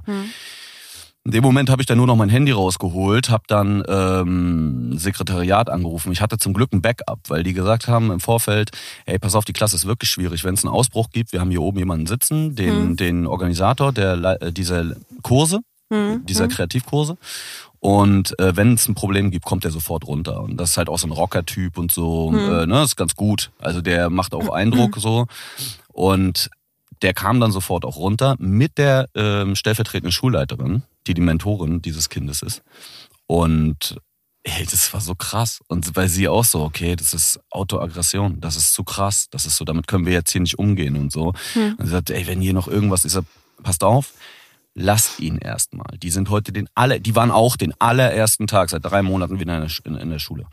Mhm. 1.29 1.35
In 1.35 1.41
dem 1.41 1.43
Moment 1.43 1.69
habe 1.69 1.81
ich 1.81 1.85
dann 1.85 1.97
nur 1.97 2.07
noch 2.07 2.15
mein 2.15 2.29
Handy 2.29 2.51
rausgeholt, 2.51 3.29
habe 3.29 3.43
dann 3.47 3.83
ähm, 3.87 4.97
Sekretariat 4.97 5.69
angerufen. 5.69 6.11
Ich 6.11 6.21
hatte 6.21 6.37
zum 6.37 6.53
Glück 6.53 6.73
ein 6.73 6.81
Backup, 6.81 7.19
weil 7.27 7.43
die 7.43 7.53
gesagt 7.53 7.87
haben 7.87 8.11
im 8.11 8.19
Vorfeld, 8.19 8.71
hey, 9.05 9.19
pass 9.19 9.35
auf, 9.35 9.45
die 9.45 9.53
Klasse 9.53 9.75
ist 9.75 9.85
wirklich 9.85 10.09
schwierig. 10.09 10.43
Wenn 10.43 10.55
es 10.55 10.65
einen 10.65 10.73
Ausbruch 10.73 11.09
gibt, 11.11 11.31
wir 11.31 11.39
haben 11.39 11.51
hier 11.51 11.61
oben 11.61 11.79
jemanden 11.79 12.07
sitzen, 12.07 12.55
den, 12.55 12.89
mhm. 12.89 12.95
den 12.95 13.27
Organisator 13.27 13.93
der 13.93 14.41
äh, 14.41 14.51
dieser 14.51 14.95
Kurse, 15.21 15.59
mhm. 15.89 16.25
dieser 16.25 16.45
hm. 16.45 16.51
Kreativkurse. 16.51 17.17
Und 17.79 18.37
äh, 18.39 18.55
wenn 18.57 18.73
es 18.73 18.87
ein 18.89 18.95
Problem 18.95 19.31
gibt, 19.31 19.45
kommt 19.45 19.63
er 19.63 19.71
sofort 19.71 20.05
runter. 20.05 20.41
Und 20.41 20.57
das 20.57 20.71
ist 20.71 20.77
halt 20.77 20.89
auch 20.89 20.99
so 20.99 21.07
ein 21.07 21.11
Rocker-Typ 21.11 21.77
und 21.77 21.91
so. 21.91 22.31
Mhm. 22.31 22.37
Äh, 22.37 22.65
ne, 22.65 22.83
ist 22.83 22.97
ganz 22.97 23.15
gut. 23.15 23.51
Also 23.59 23.81
der 23.81 24.09
macht 24.09 24.33
auch 24.33 24.49
Eindruck 24.49 24.97
so. 24.97 25.27
Und 25.93 26.49
der 27.01 27.13
kam 27.13 27.39
dann 27.39 27.51
sofort 27.51 27.85
auch 27.85 27.95
runter 27.95 28.35
mit 28.39 28.77
der 28.77 29.07
ähm, 29.15 29.55
stellvertretenden 29.55 30.11
Schulleiterin 30.11 30.83
die 31.07 31.13
die 31.13 31.21
Mentorin 31.21 31.81
dieses 31.81 32.09
Kindes 32.09 32.41
ist. 32.41 32.61
Und 33.27 33.97
ey, 34.43 34.65
das 34.65 34.93
war 34.93 35.01
so 35.01 35.15
krass. 35.15 35.59
Und 35.67 35.95
weil 35.95 36.09
sie 36.09 36.27
auch 36.27 36.45
so, 36.45 36.61
okay, 36.61 36.95
das 36.95 37.13
ist 37.13 37.39
Autoaggression, 37.51 38.39
das 38.39 38.55
ist 38.55 38.73
zu 38.73 38.83
krass, 38.83 39.27
das 39.29 39.45
ist 39.45 39.57
so, 39.57 39.65
damit 39.65 39.87
können 39.87 40.05
wir 40.05 40.13
jetzt 40.13 40.31
hier 40.31 40.41
nicht 40.41 40.59
umgehen 40.59 40.95
und 40.95 41.11
so. 41.11 41.33
Hm. 41.53 41.75
Und 41.77 41.85
sie 41.85 41.91
sagt, 41.91 42.09
ey, 42.09 42.27
wenn 42.27 42.41
hier 42.41 42.53
noch 42.53 42.67
irgendwas 42.67 43.05
ist, 43.05 43.19
passt 43.61 43.83
auf, 43.83 44.13
lasst 44.73 45.19
ihn 45.19 45.37
erstmal. 45.37 45.97
Die 45.97 46.09
sind 46.09 46.29
heute 46.29 46.51
den 46.51 46.69
alle, 46.75 47.01
die 47.01 47.15
waren 47.15 47.31
auch 47.31 47.57
den 47.57 47.73
allerersten 47.79 48.47
Tag 48.47 48.69
seit 48.69 48.85
drei 48.85 49.01
Monaten 49.01 49.39
wieder 49.39 49.61
in 49.61 49.67
der, 49.67 50.01
in 50.01 50.09
der 50.09 50.19
Schule. 50.19 50.43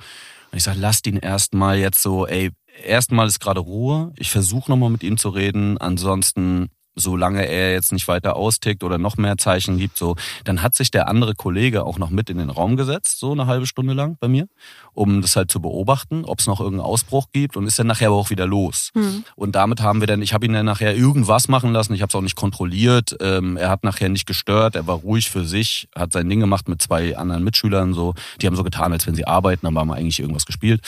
Und 0.50 0.58
ich 0.58 0.64
sage, 0.64 0.78
lasst 0.80 1.06
ihn 1.06 1.16
erstmal 1.16 1.78
jetzt 1.78 2.02
so, 2.02 2.26
ey, 2.26 2.50
erstmal 2.84 3.26
ist 3.26 3.40
gerade 3.40 3.60
Ruhe. 3.60 4.12
Ich 4.16 4.30
versuche 4.30 4.70
nochmal 4.70 4.90
mit 4.90 5.02
ihm 5.02 5.18
zu 5.18 5.28
reden. 5.28 5.78
Ansonsten 5.78 6.68
solange 6.96 7.46
er 7.46 7.72
jetzt 7.72 7.92
nicht 7.92 8.08
weiter 8.08 8.36
austickt 8.36 8.82
oder 8.82 8.98
noch 8.98 9.16
mehr 9.16 9.36
Zeichen 9.36 9.78
gibt, 9.78 9.98
so, 9.98 10.16
dann 10.44 10.62
hat 10.62 10.74
sich 10.74 10.90
der 10.90 11.08
andere 11.08 11.34
Kollege 11.34 11.84
auch 11.84 11.98
noch 11.98 12.10
mit 12.10 12.30
in 12.30 12.38
den 12.38 12.50
Raum 12.50 12.76
gesetzt, 12.76 13.20
so 13.20 13.32
eine 13.32 13.46
halbe 13.46 13.66
Stunde 13.66 13.92
lang 13.92 14.16
bei 14.18 14.28
mir, 14.28 14.48
um 14.94 15.20
das 15.20 15.36
halt 15.36 15.50
zu 15.50 15.60
beobachten, 15.60 16.24
ob 16.24 16.40
es 16.40 16.46
noch 16.46 16.60
irgendeinen 16.60 16.86
Ausbruch 16.86 17.28
gibt 17.32 17.56
und 17.56 17.66
ist 17.66 17.78
dann 17.78 17.86
nachher 17.86 18.08
aber 18.08 18.16
auch 18.16 18.30
wieder 18.30 18.46
los. 18.46 18.90
Mhm. 18.94 19.24
Und 19.36 19.54
damit 19.54 19.80
haben 19.80 20.00
wir 20.00 20.06
dann, 20.06 20.22
ich 20.22 20.32
habe 20.32 20.46
ihn 20.46 20.54
dann 20.54 20.66
nachher 20.66 20.96
irgendwas 20.96 21.48
machen 21.48 21.72
lassen, 21.72 21.94
ich 21.94 22.00
habe 22.00 22.08
es 22.08 22.14
auch 22.14 22.22
nicht 22.22 22.36
kontrolliert, 22.36 23.14
ähm, 23.20 23.56
er 23.56 23.68
hat 23.68 23.84
nachher 23.84 24.08
nicht 24.08 24.26
gestört, 24.26 24.74
er 24.74 24.86
war 24.86 24.96
ruhig 24.96 25.30
für 25.30 25.44
sich, 25.44 25.88
hat 25.94 26.12
sein 26.12 26.28
Ding 26.28 26.40
gemacht 26.40 26.68
mit 26.68 26.80
zwei 26.80 27.16
anderen 27.16 27.44
Mitschülern, 27.44 27.92
so, 27.92 28.14
die 28.40 28.46
haben 28.46 28.56
so 28.56 28.64
getan, 28.64 28.92
als 28.92 29.06
wenn 29.06 29.14
sie 29.14 29.26
arbeiten, 29.26 29.66
dann 29.66 29.78
haben 29.78 29.88
wir 29.88 29.96
eigentlich 29.96 30.18
irgendwas 30.18 30.46
gespielt. 30.46 30.80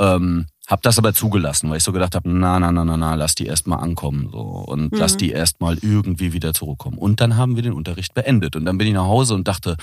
Ähm, 0.00 0.46
hab 0.66 0.82
das 0.82 0.98
aber 0.98 1.12
zugelassen, 1.12 1.68
weil 1.68 1.76
ich 1.76 1.84
so 1.84 1.92
gedacht 1.92 2.14
habe, 2.14 2.28
na, 2.28 2.58
na, 2.58 2.72
na, 2.72 2.84
na, 2.84 2.96
na, 2.96 3.14
lass 3.14 3.34
die 3.34 3.46
erstmal 3.46 3.80
ankommen 3.80 4.30
so 4.32 4.38
und 4.38 4.92
mhm. 4.92 4.98
lass 4.98 5.16
die 5.16 5.30
erstmal 5.30 5.76
irgendwie 5.78 6.32
wieder 6.32 6.54
zurückkommen. 6.54 6.96
Und 6.96 7.20
dann 7.20 7.36
haben 7.36 7.56
wir 7.56 7.62
den 7.62 7.74
Unterricht 7.74 8.14
beendet. 8.14 8.56
Und 8.56 8.64
dann 8.64 8.78
bin 8.78 8.86
ich 8.86 8.94
nach 8.94 9.04
Hause 9.04 9.34
und 9.34 9.46
dachte, 9.46 9.76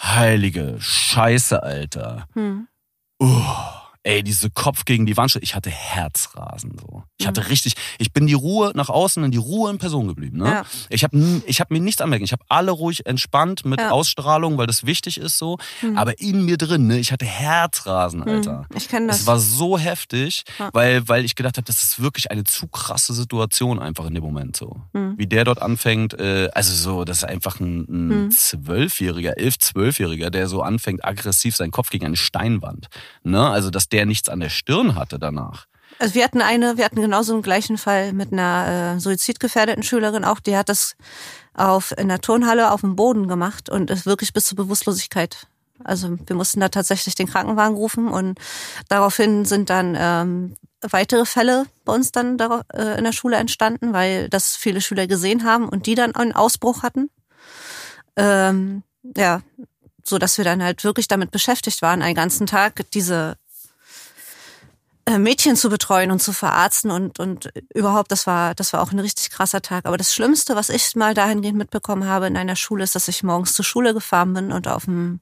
heilige 0.00 0.76
Scheiße, 0.78 1.62
Alter. 1.62 2.28
Mhm. 2.34 2.68
Uh, 3.20 3.42
ey, 4.02 4.22
diese 4.22 4.50
Kopf 4.50 4.84
gegen 4.84 5.06
die 5.06 5.16
Wand, 5.16 5.36
ich 5.40 5.54
hatte 5.54 5.70
Herzrasen 5.70 6.76
so. 6.78 7.02
Ich 7.18 7.26
hatte 7.26 7.40
mhm. 7.42 7.48
richtig, 7.48 7.74
ich 7.98 8.12
bin 8.12 8.26
die 8.26 8.34
Ruhe 8.34 8.72
nach 8.74 8.88
außen 8.88 9.22
in 9.24 9.30
die 9.30 9.38
Ruhe 9.38 9.70
in 9.70 9.78
Person 9.78 10.08
geblieben. 10.08 10.38
Ne? 10.38 10.46
Ja. 10.46 10.64
Ich 10.88 11.04
habe 11.04 11.42
ich 11.46 11.60
hab 11.60 11.70
mir 11.70 11.80
nichts 11.80 12.00
anmerken. 12.00 12.24
Ich 12.24 12.32
habe 12.32 12.44
alle 12.48 12.70
ruhig 12.70 13.06
entspannt 13.06 13.64
mit 13.64 13.80
ja. 13.80 13.90
Ausstrahlung, 13.90 14.58
weil 14.58 14.66
das 14.66 14.86
wichtig 14.86 15.18
ist 15.18 15.38
so. 15.38 15.58
Mhm. 15.82 15.98
Aber 15.98 16.18
in 16.20 16.44
mir 16.44 16.56
drin, 16.56 16.86
ne, 16.86 16.98
ich 16.98 17.12
hatte 17.12 17.26
Herzrasen, 17.26 18.20
mhm. 18.20 18.28
Alter. 18.28 18.66
Mhm. 18.70 18.76
Ich 18.76 18.88
kenne 18.88 19.08
das. 19.08 19.20
Es 19.20 19.26
war 19.26 19.38
so 19.38 19.78
heftig, 19.78 20.44
ja. 20.58 20.70
weil, 20.72 21.08
weil 21.08 21.24
ich 21.24 21.34
gedacht 21.34 21.56
habe, 21.56 21.64
das 21.64 21.82
ist 21.82 22.00
wirklich 22.00 22.30
eine 22.30 22.44
zu 22.44 22.68
krasse 22.68 23.12
Situation 23.12 23.78
einfach 23.78 24.06
in 24.06 24.14
dem 24.14 24.24
Moment 24.24 24.56
so. 24.56 24.80
Mhm. 24.92 25.14
Wie 25.16 25.26
der 25.26 25.44
dort 25.44 25.60
anfängt, 25.60 26.14
äh, 26.14 26.48
also 26.54 26.72
so, 26.72 27.04
das 27.04 27.18
ist 27.18 27.24
einfach 27.24 27.60
ein, 27.60 27.86
mhm. 27.88 28.30
Zwölfjähriger, 28.30 29.38
elf, 29.38 29.58
zwölfjähriger, 29.58 30.30
der 30.30 30.48
so 30.48 30.62
anfängt, 30.62 31.04
aggressiv 31.04 31.56
seinen 31.56 31.70
Kopf 31.70 31.90
gegen 31.90 32.06
eine 32.06 32.16
Steinwand. 32.16 32.88
Ne? 33.22 33.48
Also, 33.48 33.70
der 33.92 34.06
nichts 34.06 34.28
an 34.28 34.40
der 34.40 34.48
Stirn 34.48 34.94
hatte 34.94 35.18
danach. 35.18 35.66
Also 35.98 36.14
wir 36.14 36.24
hatten 36.24 36.42
eine, 36.42 36.76
wir 36.76 36.84
hatten 36.84 37.00
genauso 37.00 37.32
einen 37.32 37.42
gleichen 37.42 37.78
Fall 37.78 38.12
mit 38.12 38.32
einer 38.32 38.94
äh, 38.96 39.00
suizidgefährdeten 39.00 39.82
Schülerin 39.82 40.24
auch, 40.24 40.38
die 40.38 40.56
hat 40.56 40.68
das 40.68 40.96
auf 41.54 41.92
in 41.96 42.08
der 42.08 42.20
Turnhalle 42.20 42.70
auf 42.70 42.82
dem 42.82 42.94
Boden 42.94 43.26
gemacht 43.26 43.68
und 43.68 43.90
ist 43.90 44.06
wirklich 44.06 44.32
bis 44.32 44.46
zur 44.46 44.56
Bewusstlosigkeit. 44.56 45.48
Also 45.82 46.16
wir 46.26 46.36
mussten 46.36 46.60
da 46.60 46.68
tatsächlich 46.68 47.14
den 47.14 47.26
Krankenwagen 47.28 47.76
rufen 47.76 48.08
und 48.08 48.38
daraufhin 48.88 49.44
sind 49.44 49.70
dann 49.70 49.96
ähm, 49.98 50.56
weitere 50.80 51.24
Fälle 51.24 51.66
bei 51.84 51.92
uns 51.92 52.12
dann 52.12 52.38
darauf, 52.38 52.62
äh, 52.72 52.98
in 52.98 53.04
der 53.04 53.12
Schule 53.12 53.36
entstanden, 53.36 53.92
weil 53.92 54.28
das 54.28 54.56
viele 54.56 54.80
Schüler 54.80 55.06
gesehen 55.06 55.44
haben 55.44 55.68
und 55.68 55.86
die 55.86 55.94
dann 55.94 56.14
einen 56.14 56.32
Ausbruch 56.32 56.82
hatten. 56.82 57.10
Ähm, 58.16 58.82
ja, 59.16 59.42
so 60.04 60.18
dass 60.18 60.38
wir 60.38 60.44
dann 60.44 60.62
halt 60.62 60.84
wirklich 60.84 61.08
damit 61.08 61.30
beschäftigt 61.30 61.82
waren, 61.82 62.02
einen 62.02 62.14
ganzen 62.14 62.46
Tag 62.46 62.82
diese 62.92 63.36
Mädchen 65.16 65.56
zu 65.56 65.70
betreuen 65.70 66.10
und 66.10 66.20
zu 66.20 66.32
verarzten 66.32 66.90
und, 66.90 67.18
und 67.18 67.50
überhaupt, 67.72 68.12
das 68.12 68.26
war, 68.26 68.54
das 68.54 68.72
war 68.72 68.82
auch 68.82 68.92
ein 68.92 68.98
richtig 68.98 69.30
krasser 69.30 69.62
Tag. 69.62 69.86
Aber 69.86 69.96
das 69.96 70.12
Schlimmste, 70.12 70.56
was 70.56 70.68
ich 70.68 70.94
mal 70.96 71.14
dahingehend 71.14 71.56
mitbekommen 71.56 72.06
habe 72.06 72.26
in 72.26 72.36
einer 72.36 72.56
Schule, 72.56 72.84
ist, 72.84 72.94
dass 72.94 73.08
ich 73.08 73.22
morgens 73.22 73.54
zur 73.54 73.64
Schule 73.64 73.94
gefahren 73.94 74.34
bin 74.34 74.52
und 74.52 74.68
auf 74.68 74.84
dem 74.84 75.20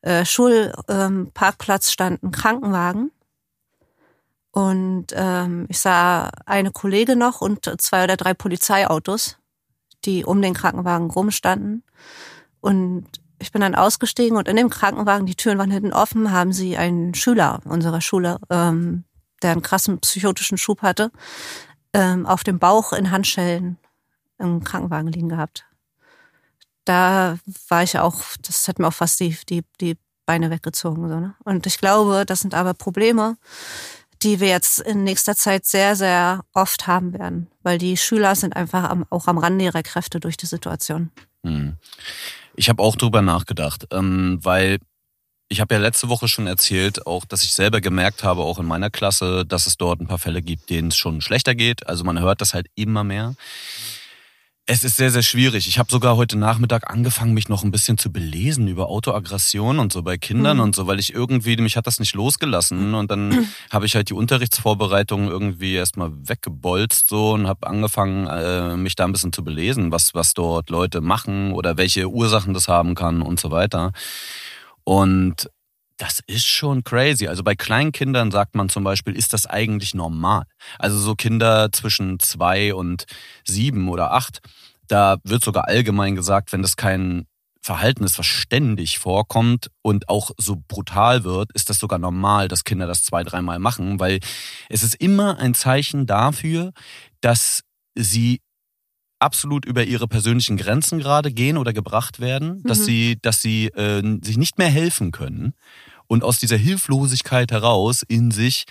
äh, 0.00 0.24
Schulparkplatz 0.24 1.88
ähm, 1.88 1.92
stand 1.92 2.22
ein 2.22 2.30
Krankenwagen. 2.32 3.12
Und 4.50 5.06
ähm, 5.12 5.66
ich 5.68 5.78
sah 5.78 6.30
eine 6.44 6.72
Kollegin 6.72 7.18
noch 7.18 7.40
und 7.40 7.70
zwei 7.80 8.04
oder 8.04 8.16
drei 8.16 8.34
Polizeiautos, 8.34 9.38
die 10.04 10.24
um 10.24 10.42
den 10.42 10.54
Krankenwagen 10.54 11.10
rumstanden. 11.10 11.84
Und 12.60 13.06
ich 13.42 13.52
bin 13.52 13.60
dann 13.60 13.74
ausgestiegen 13.74 14.36
und 14.38 14.48
in 14.48 14.56
dem 14.56 14.70
Krankenwagen, 14.70 15.26
die 15.26 15.34
Türen 15.34 15.58
waren 15.58 15.70
hinten 15.70 15.92
offen, 15.92 16.30
haben 16.30 16.52
sie 16.52 16.76
einen 16.76 17.14
Schüler 17.14 17.60
unserer 17.64 18.00
Schule, 18.00 18.38
ähm, 18.48 19.04
der 19.42 19.52
einen 19.52 19.62
krassen 19.62 19.98
psychotischen 20.00 20.56
Schub 20.56 20.82
hatte, 20.82 21.10
ähm, 21.92 22.24
auf 22.24 22.44
dem 22.44 22.58
Bauch 22.58 22.92
in 22.92 23.10
Handschellen 23.10 23.78
im 24.38 24.64
Krankenwagen 24.64 25.08
liegen 25.08 25.28
gehabt. 25.28 25.66
Da 26.84 27.38
war 27.68 27.82
ich 27.82 27.98
auch, 27.98 28.22
das 28.40 28.66
hat 28.68 28.78
mir 28.78 28.88
auch 28.88 28.94
fast 28.94 29.20
die, 29.20 29.36
die, 29.48 29.62
die 29.80 29.96
Beine 30.24 30.50
weggezogen. 30.50 31.08
So, 31.08 31.20
ne? 31.20 31.34
Und 31.44 31.66
ich 31.66 31.78
glaube, 31.78 32.24
das 32.26 32.40
sind 32.40 32.54
aber 32.54 32.74
Probleme, 32.74 33.36
die 34.22 34.40
wir 34.40 34.48
jetzt 34.48 34.78
in 34.78 35.04
nächster 35.04 35.34
Zeit 35.34 35.66
sehr, 35.66 35.96
sehr 35.96 36.44
oft 36.54 36.86
haben 36.86 37.12
werden, 37.12 37.48
weil 37.62 37.78
die 37.78 37.96
Schüler 37.96 38.36
sind 38.36 38.56
einfach 38.56 38.88
am, 38.88 39.04
auch 39.10 39.26
am 39.26 39.38
Rande 39.38 39.64
ihrer 39.64 39.82
Kräfte 39.82 40.20
durch 40.20 40.36
die 40.36 40.46
Situation. 40.46 41.10
Hm. 41.44 41.76
Ich 42.56 42.68
habe 42.68 42.82
auch 42.82 42.96
drüber 42.96 43.22
nachgedacht, 43.22 43.86
ähm, 43.92 44.38
weil 44.42 44.78
ich 45.48 45.60
habe 45.60 45.74
ja 45.74 45.80
letzte 45.80 46.08
Woche 46.08 46.28
schon 46.28 46.46
erzählt, 46.46 47.06
auch, 47.06 47.26
dass 47.26 47.44
ich 47.44 47.52
selber 47.52 47.80
gemerkt 47.80 48.24
habe, 48.24 48.42
auch 48.42 48.58
in 48.58 48.66
meiner 48.66 48.88
Klasse, 48.88 49.44
dass 49.44 49.66
es 49.66 49.76
dort 49.76 50.00
ein 50.00 50.06
paar 50.06 50.18
Fälle 50.18 50.40
gibt, 50.40 50.70
denen 50.70 50.88
es 50.88 50.96
schon 50.96 51.20
schlechter 51.20 51.54
geht. 51.54 51.86
Also 51.86 52.04
man 52.04 52.18
hört 52.20 52.40
das 52.40 52.54
halt 52.54 52.68
immer 52.74 53.04
mehr. 53.04 53.34
Es 54.64 54.84
ist 54.84 54.96
sehr, 54.96 55.10
sehr 55.10 55.24
schwierig. 55.24 55.66
Ich 55.66 55.80
habe 55.80 55.90
sogar 55.90 56.16
heute 56.16 56.38
Nachmittag 56.38 56.88
angefangen, 56.88 57.34
mich 57.34 57.48
noch 57.48 57.64
ein 57.64 57.72
bisschen 57.72 57.98
zu 57.98 58.12
belesen 58.12 58.68
über 58.68 58.88
Autoaggression 58.88 59.80
und 59.80 59.92
so 59.92 60.02
bei 60.02 60.16
Kindern 60.18 60.58
mhm. 60.58 60.62
und 60.62 60.76
so, 60.76 60.86
weil 60.86 61.00
ich 61.00 61.12
irgendwie, 61.12 61.56
mich 61.56 61.76
hat 61.76 61.88
das 61.88 61.98
nicht 61.98 62.14
losgelassen 62.14 62.94
und 62.94 63.10
dann 63.10 63.48
habe 63.72 63.86
ich 63.86 63.96
halt 63.96 64.08
die 64.08 64.14
Unterrichtsvorbereitung 64.14 65.28
irgendwie 65.28 65.74
erstmal 65.74 66.12
weggebolzt 66.12 67.08
so 67.08 67.32
und 67.32 67.48
habe 67.48 67.66
angefangen, 67.66 68.28
äh, 68.28 68.76
mich 68.76 68.94
da 68.94 69.04
ein 69.04 69.10
bisschen 69.10 69.32
zu 69.32 69.42
belesen, 69.42 69.90
was, 69.90 70.14
was 70.14 70.32
dort 70.32 70.70
Leute 70.70 71.00
machen 71.00 71.50
oder 71.52 71.76
welche 71.76 72.08
Ursachen 72.08 72.54
das 72.54 72.68
haben 72.68 72.94
kann 72.94 73.20
und 73.20 73.40
so 73.40 73.50
weiter. 73.50 73.90
Und 74.84 75.50
das 76.02 76.18
ist 76.26 76.44
schon 76.44 76.82
crazy. 76.82 77.28
Also 77.28 77.44
bei 77.44 77.54
Kleinkindern 77.54 78.32
sagt 78.32 78.56
man 78.56 78.68
zum 78.68 78.82
Beispiel, 78.82 79.14
ist 79.14 79.32
das 79.32 79.46
eigentlich 79.46 79.94
normal? 79.94 80.42
Also 80.80 80.98
so 80.98 81.14
Kinder 81.14 81.70
zwischen 81.70 82.18
zwei 82.18 82.74
und 82.74 83.04
sieben 83.46 83.88
oder 83.88 84.12
acht, 84.12 84.40
da 84.88 85.18
wird 85.22 85.44
sogar 85.44 85.68
allgemein 85.68 86.16
gesagt, 86.16 86.52
wenn 86.52 86.60
das 86.60 86.76
kein 86.76 87.28
Verhalten 87.60 88.02
ist, 88.02 88.18
was 88.18 88.26
ständig 88.26 88.98
vorkommt 88.98 89.70
und 89.80 90.08
auch 90.08 90.32
so 90.38 90.60
brutal 90.66 91.22
wird, 91.22 91.52
ist 91.52 91.70
das 91.70 91.78
sogar 91.78 92.00
normal, 92.00 92.48
dass 92.48 92.64
Kinder 92.64 92.88
das 92.88 93.04
zwei, 93.04 93.22
dreimal 93.22 93.60
machen, 93.60 94.00
weil 94.00 94.18
es 94.68 94.82
ist 94.82 94.96
immer 94.96 95.38
ein 95.38 95.54
Zeichen 95.54 96.06
dafür, 96.06 96.72
dass 97.20 97.62
sie 97.94 98.40
absolut 99.20 99.64
über 99.64 99.84
ihre 99.84 100.08
persönlichen 100.08 100.56
Grenzen 100.56 100.98
gerade 100.98 101.32
gehen 101.32 101.58
oder 101.58 101.72
gebracht 101.72 102.18
werden, 102.18 102.56
mhm. 102.56 102.62
dass 102.64 102.84
sie, 102.84 103.18
dass 103.22 103.40
sie 103.40 103.68
äh, 103.68 104.02
sich 104.20 104.36
nicht 104.36 104.58
mehr 104.58 104.68
helfen 104.68 105.12
können 105.12 105.54
und 106.12 106.24
aus 106.24 106.38
dieser 106.38 106.58
Hilflosigkeit 106.58 107.50
heraus 107.52 108.02
in 108.06 108.32
sich 108.32 108.66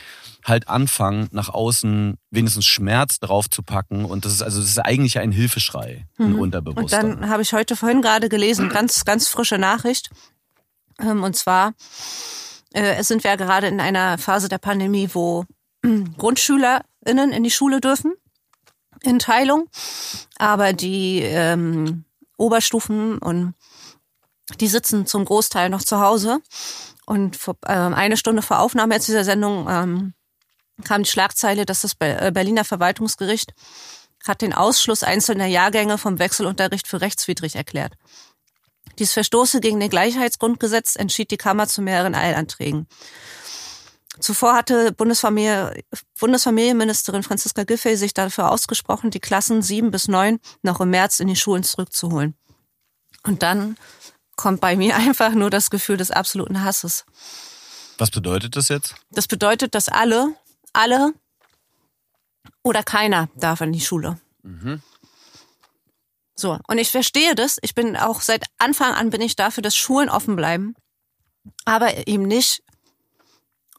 halt 0.45 0.67
anfangen, 0.67 1.27
nach 1.31 1.49
außen 1.49 2.19
wenigstens 2.29 2.67
Schmerz 2.67 3.19
drauf 3.19 3.49
zu 3.49 3.63
packen. 3.63 4.05
Und 4.05 4.25
das 4.25 4.33
ist 4.33 4.43
also 4.43 4.61
das 4.61 4.69
ist 4.69 4.77
eigentlich 4.77 5.17
ein 5.17 5.31
Hilfeschrei, 5.31 6.05
ein 6.19 6.33
mhm. 6.33 6.39
Unterbewusstsein. 6.39 7.03
Und 7.13 7.21
dann 7.21 7.29
habe 7.31 7.41
ich 7.41 7.53
heute 7.53 7.75
vorhin 7.75 8.03
gerade 8.03 8.29
gelesen, 8.29 8.69
ganz, 8.69 9.05
ganz 9.05 9.27
frische 9.27 9.57
Nachricht. 9.57 10.11
Ähm, 10.99 11.23
und 11.23 11.35
zwar 11.35 11.73
äh, 12.73 13.01
sind 13.01 13.23
wir 13.23 13.31
ja 13.31 13.37
gerade 13.37 13.65
in 13.65 13.79
einer 13.79 14.19
Phase 14.19 14.47
der 14.47 14.59
Pandemie, 14.59 15.09
wo 15.11 15.45
GrundschülerInnen 16.19 17.31
in 17.31 17.43
die 17.43 17.49
Schule 17.49 17.81
dürfen 17.81 18.13
in 19.01 19.17
Teilung, 19.17 19.67
aber 20.37 20.73
die 20.73 21.21
ähm, 21.23 22.05
Oberstufen 22.37 23.17
und 23.17 23.55
die 24.59 24.67
sitzen 24.67 25.07
zum 25.07 25.25
Großteil 25.25 25.69
noch 25.69 25.81
zu 25.81 25.99
Hause. 25.99 26.39
Und 27.05 27.35
vor, 27.35 27.55
äh, 27.65 27.71
eine 27.71 28.17
Stunde 28.17 28.41
vor 28.41 28.59
Aufnahme 28.59 28.95
jetzt 28.95 29.07
dieser 29.07 29.23
Sendung 29.23 29.67
ähm, 29.69 30.13
kam 30.83 31.03
die 31.03 31.09
Schlagzeile, 31.09 31.65
dass 31.65 31.81
das 31.81 31.95
äh, 31.99 32.31
Berliner 32.33 32.65
Verwaltungsgericht 32.65 33.53
hat 34.27 34.41
den 34.41 34.53
Ausschluss 34.53 35.03
einzelner 35.03 35.47
Jahrgänge 35.47 35.97
vom 35.97 36.19
Wechselunterricht 36.19 36.87
für 36.87 37.01
rechtswidrig 37.01 37.55
erklärt. 37.55 37.93
Dies 38.99 39.13
verstoße 39.13 39.61
gegen 39.61 39.79
den 39.79 39.89
Gleichheitsgrundgesetz, 39.89 40.95
entschied 40.95 41.31
die 41.31 41.37
Kammer 41.37 41.67
zu 41.67 41.81
mehreren 41.81 42.15
Eilanträgen. 42.15 42.87
Zuvor 44.19 44.53
hatte 44.53 44.91
Bundesfamilie, 44.91 45.83
Bundesfamilienministerin 46.19 47.23
Franziska 47.23 47.63
Giffey 47.63 47.95
sich 47.95 48.13
dafür 48.13 48.51
ausgesprochen, 48.51 49.09
die 49.09 49.19
Klassen 49.19 49.61
sieben 49.61 49.89
bis 49.89 50.07
neun 50.07 50.39
noch 50.61 50.81
im 50.81 50.91
März 50.91 51.19
in 51.19 51.27
die 51.27 51.35
Schulen 51.35 51.63
zurückzuholen. 51.63 52.35
Und 53.23 53.41
dann 53.41 53.77
kommt 54.41 54.59
bei 54.59 54.75
mir 54.75 54.95
einfach 54.95 55.33
nur 55.33 55.49
das 55.49 55.69
Gefühl 55.69 55.97
des 55.97 56.11
absoluten 56.11 56.63
Hasses. 56.63 57.05
Was 57.97 58.09
bedeutet 58.09 58.55
das 58.55 58.69
jetzt? 58.69 58.95
Das 59.11 59.27
bedeutet, 59.27 59.75
dass 59.75 59.87
alle, 59.87 60.33
alle 60.73 61.13
oder 62.63 62.83
keiner 62.83 63.29
darf 63.35 63.61
in 63.61 63.71
die 63.71 63.81
Schule. 63.81 64.19
Mhm. 64.41 64.81
So, 66.35 66.57
und 66.67 66.79
ich 66.79 66.89
verstehe 66.89 67.35
das. 67.35 67.59
Ich 67.61 67.75
bin 67.75 67.95
auch 67.95 68.21
seit 68.21 68.45
Anfang 68.57 68.93
an 68.93 69.11
bin 69.11 69.21
ich 69.21 69.35
dafür, 69.35 69.61
dass 69.61 69.75
Schulen 69.75 70.09
offen 70.09 70.35
bleiben, 70.35 70.75
aber 71.65 72.07
eben 72.07 72.23
nicht 72.23 72.63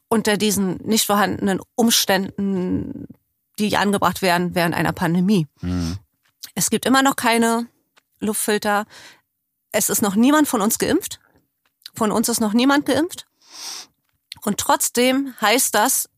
unter 0.08 0.36
diesen 0.36 0.76
nicht 0.84 1.06
vorhandenen 1.06 1.60
Umständen, 1.74 3.08
die 3.58 3.76
angebracht 3.76 4.22
werden 4.22 4.54
während 4.54 4.76
einer 4.76 4.92
Pandemie. 4.92 5.48
Mhm. 5.60 5.98
Es 6.54 6.70
gibt 6.70 6.86
immer 6.86 7.02
noch 7.02 7.16
keine 7.16 7.66
Luftfilter. 8.20 8.86
Es 9.72 9.88
ist 9.88 10.02
noch 10.02 10.14
niemand 10.14 10.48
von 10.48 10.60
uns 10.60 10.78
geimpft. 10.78 11.18
Von 11.94 12.12
uns 12.12 12.28
ist 12.28 12.40
noch 12.40 12.52
niemand 12.52 12.86
geimpft. 12.86 13.26
Und 14.44 14.58
trotzdem 14.58 15.34
heißt 15.40 15.74
das, 15.74 16.08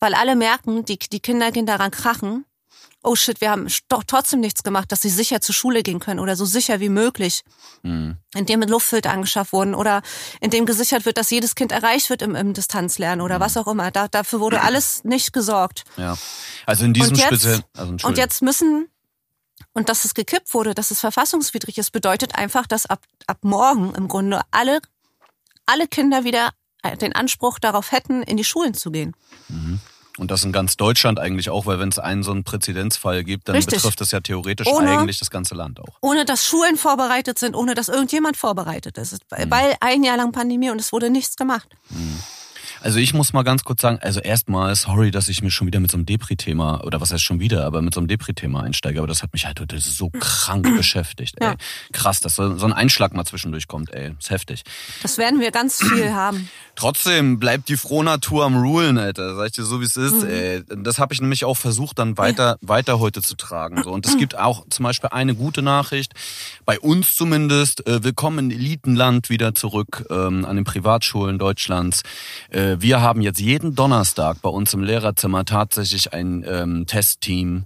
weil 0.00 0.14
alle 0.14 0.36
merken, 0.36 0.84
die, 0.84 0.98
die 0.98 1.20
Kinder 1.20 1.50
gehen 1.50 1.66
daran 1.66 1.90
krachen, 1.90 2.44
oh 3.02 3.14
shit, 3.14 3.40
wir 3.40 3.50
haben 3.50 3.68
doch 3.88 4.04
trotzdem 4.04 4.40
nichts 4.40 4.62
gemacht, 4.62 4.90
dass 4.92 5.02
sie 5.02 5.08
sicher 5.08 5.40
zur 5.40 5.54
Schule 5.54 5.82
gehen 5.82 6.00
können 6.00 6.20
oder 6.20 6.36
so 6.36 6.44
sicher 6.44 6.80
wie 6.80 6.88
möglich, 6.88 7.42
mhm. 7.82 8.16
indem 8.34 8.60
mit 8.60 8.70
Luftfilter 8.70 9.10
angeschafft 9.10 9.52
wurden 9.52 9.74
oder 9.74 10.02
indem 10.40 10.66
gesichert 10.66 11.06
wird, 11.06 11.16
dass 11.16 11.30
jedes 11.30 11.54
Kind 11.54 11.72
erreicht 11.72 12.10
wird 12.10 12.22
im, 12.22 12.34
im 12.34 12.54
Distanzlernen 12.54 13.20
oder 13.20 13.38
mhm. 13.38 13.42
was 13.42 13.56
auch 13.56 13.66
immer. 13.66 13.90
Da, 13.90 14.08
dafür 14.08 14.40
wurde 14.40 14.60
alles 14.62 15.04
nicht 15.04 15.32
gesorgt. 15.32 15.84
Ja, 15.96 16.16
also 16.66 16.84
in 16.84 16.94
diesem 16.94 17.16
speziellen. 17.16 17.62
Also 17.76 18.06
und 18.06 18.18
jetzt 18.18 18.42
müssen 18.42 18.88
und 19.72 19.88
dass 19.88 20.04
es 20.04 20.14
gekippt 20.14 20.54
wurde, 20.54 20.74
dass 20.74 20.90
es 20.90 21.00
verfassungswidrig 21.00 21.78
ist, 21.78 21.92
bedeutet 21.92 22.34
einfach, 22.34 22.66
dass 22.66 22.86
ab, 22.86 23.00
ab 23.26 23.38
morgen 23.42 23.94
im 23.94 24.08
Grunde 24.08 24.40
alle, 24.50 24.80
alle 25.66 25.86
Kinder 25.86 26.24
wieder 26.24 26.50
den 27.00 27.14
Anspruch 27.14 27.58
darauf 27.58 27.92
hätten, 27.92 28.22
in 28.22 28.36
die 28.36 28.44
Schulen 28.44 28.74
zu 28.74 28.90
gehen. 28.90 29.14
Mhm. 29.48 29.80
Und 30.18 30.32
das 30.32 30.42
in 30.42 30.52
ganz 30.52 30.76
Deutschland 30.76 31.20
eigentlich 31.20 31.48
auch, 31.48 31.64
weil 31.66 31.78
wenn 31.78 31.90
es 31.90 31.98
einen 32.00 32.24
so 32.24 32.32
einen 32.32 32.42
Präzedenzfall 32.42 33.22
gibt, 33.22 33.48
dann 33.48 33.54
Richtig. 33.54 33.76
betrifft 33.76 34.00
das 34.00 34.10
ja 34.10 34.18
theoretisch 34.20 34.66
ohne, 34.66 34.98
eigentlich 34.98 35.20
das 35.20 35.30
ganze 35.30 35.54
Land 35.54 35.78
auch. 35.78 35.96
Ohne 36.00 36.24
dass 36.24 36.44
Schulen 36.44 36.76
vorbereitet 36.76 37.38
sind, 37.38 37.54
ohne 37.54 37.74
dass 37.74 37.88
irgendjemand 37.88 38.36
vorbereitet 38.36 38.98
ist. 38.98 39.12
Mhm. 39.30 39.50
Weil 39.50 39.76
ein 39.80 40.02
Jahr 40.02 40.16
lang 40.16 40.32
Pandemie 40.32 40.70
und 40.70 40.80
es 40.80 40.92
wurde 40.92 41.10
nichts 41.10 41.36
gemacht. 41.36 41.68
Mhm. 41.90 42.18
Also 42.80 42.98
ich 42.98 43.12
muss 43.12 43.32
mal 43.32 43.42
ganz 43.42 43.64
kurz 43.64 43.82
sagen, 43.82 43.98
also 44.00 44.20
erstmal, 44.20 44.74
sorry, 44.76 45.10
dass 45.10 45.28
ich 45.28 45.42
mir 45.42 45.50
schon 45.50 45.66
wieder 45.66 45.80
mit 45.80 45.90
so 45.90 45.96
einem 45.96 46.06
Depri-Thema, 46.06 46.84
oder 46.84 47.00
was 47.00 47.12
heißt 47.12 47.22
schon 47.22 47.40
wieder, 47.40 47.64
aber 47.64 47.82
mit 47.82 47.94
so 47.94 48.00
einem 48.00 48.08
Depri-Thema 48.08 48.62
einsteige, 48.62 49.00
aber 49.00 49.08
das 49.08 49.22
hat 49.22 49.32
mich 49.32 49.46
halt 49.46 49.60
heute 49.60 49.80
so 49.80 50.10
krank 50.10 50.68
beschäftigt, 50.76 51.34
ey. 51.40 51.48
Ja. 51.48 51.54
Krass, 51.92 52.20
dass 52.20 52.36
so 52.36 52.42
ein 52.44 52.72
Einschlag 52.72 53.14
mal 53.14 53.24
zwischendurch 53.24 53.66
kommt, 53.66 53.92
ey. 53.92 54.12
ist 54.18 54.30
heftig. 54.30 54.62
Das 55.02 55.18
werden 55.18 55.40
wir 55.40 55.50
ganz 55.50 55.82
viel 55.82 56.12
haben. 56.12 56.48
Trotzdem 56.76 57.40
bleibt 57.40 57.68
die 57.68 57.76
Frohnatur 57.76 58.44
am 58.44 58.56
Rulen, 58.56 58.98
Alter. 58.98 59.34
Sag 59.34 59.46
ich 59.46 59.52
dir 59.52 59.64
so, 59.64 59.80
wie 59.80 59.84
es 59.84 59.96
ist, 59.96 60.22
mhm. 60.22 60.28
ey. 60.28 60.62
Das 60.76 61.00
habe 61.00 61.12
ich 61.12 61.20
nämlich 61.20 61.44
auch 61.44 61.56
versucht, 61.56 61.98
dann 61.98 62.16
weiter, 62.18 62.58
ja. 62.62 62.68
weiter 62.68 63.00
heute 63.00 63.20
zu 63.20 63.34
tragen. 63.34 63.82
So. 63.82 63.90
Und 63.90 64.06
es 64.06 64.16
gibt 64.16 64.38
auch 64.38 64.64
zum 64.70 64.84
Beispiel 64.84 65.10
eine 65.10 65.34
gute 65.34 65.62
Nachricht. 65.62 66.12
Bei 66.64 66.78
uns 66.78 67.16
zumindest, 67.16 67.84
äh, 67.88 68.04
willkommen 68.04 68.50
in 68.50 68.58
Elitenland 68.60 69.28
wieder 69.28 69.56
zurück 69.56 70.06
ähm, 70.08 70.44
an 70.44 70.54
den 70.54 70.64
Privatschulen 70.64 71.38
Deutschlands. 71.38 72.02
Äh, 72.50 72.67
wir 72.78 73.00
haben 73.00 73.20
jetzt 73.20 73.40
jeden 73.40 73.74
Donnerstag 73.74 74.42
bei 74.42 74.50
uns 74.50 74.74
im 74.74 74.82
Lehrerzimmer 74.82 75.44
tatsächlich 75.44 76.12
ein 76.12 76.44
ähm, 76.46 76.86
Testteam, 76.86 77.64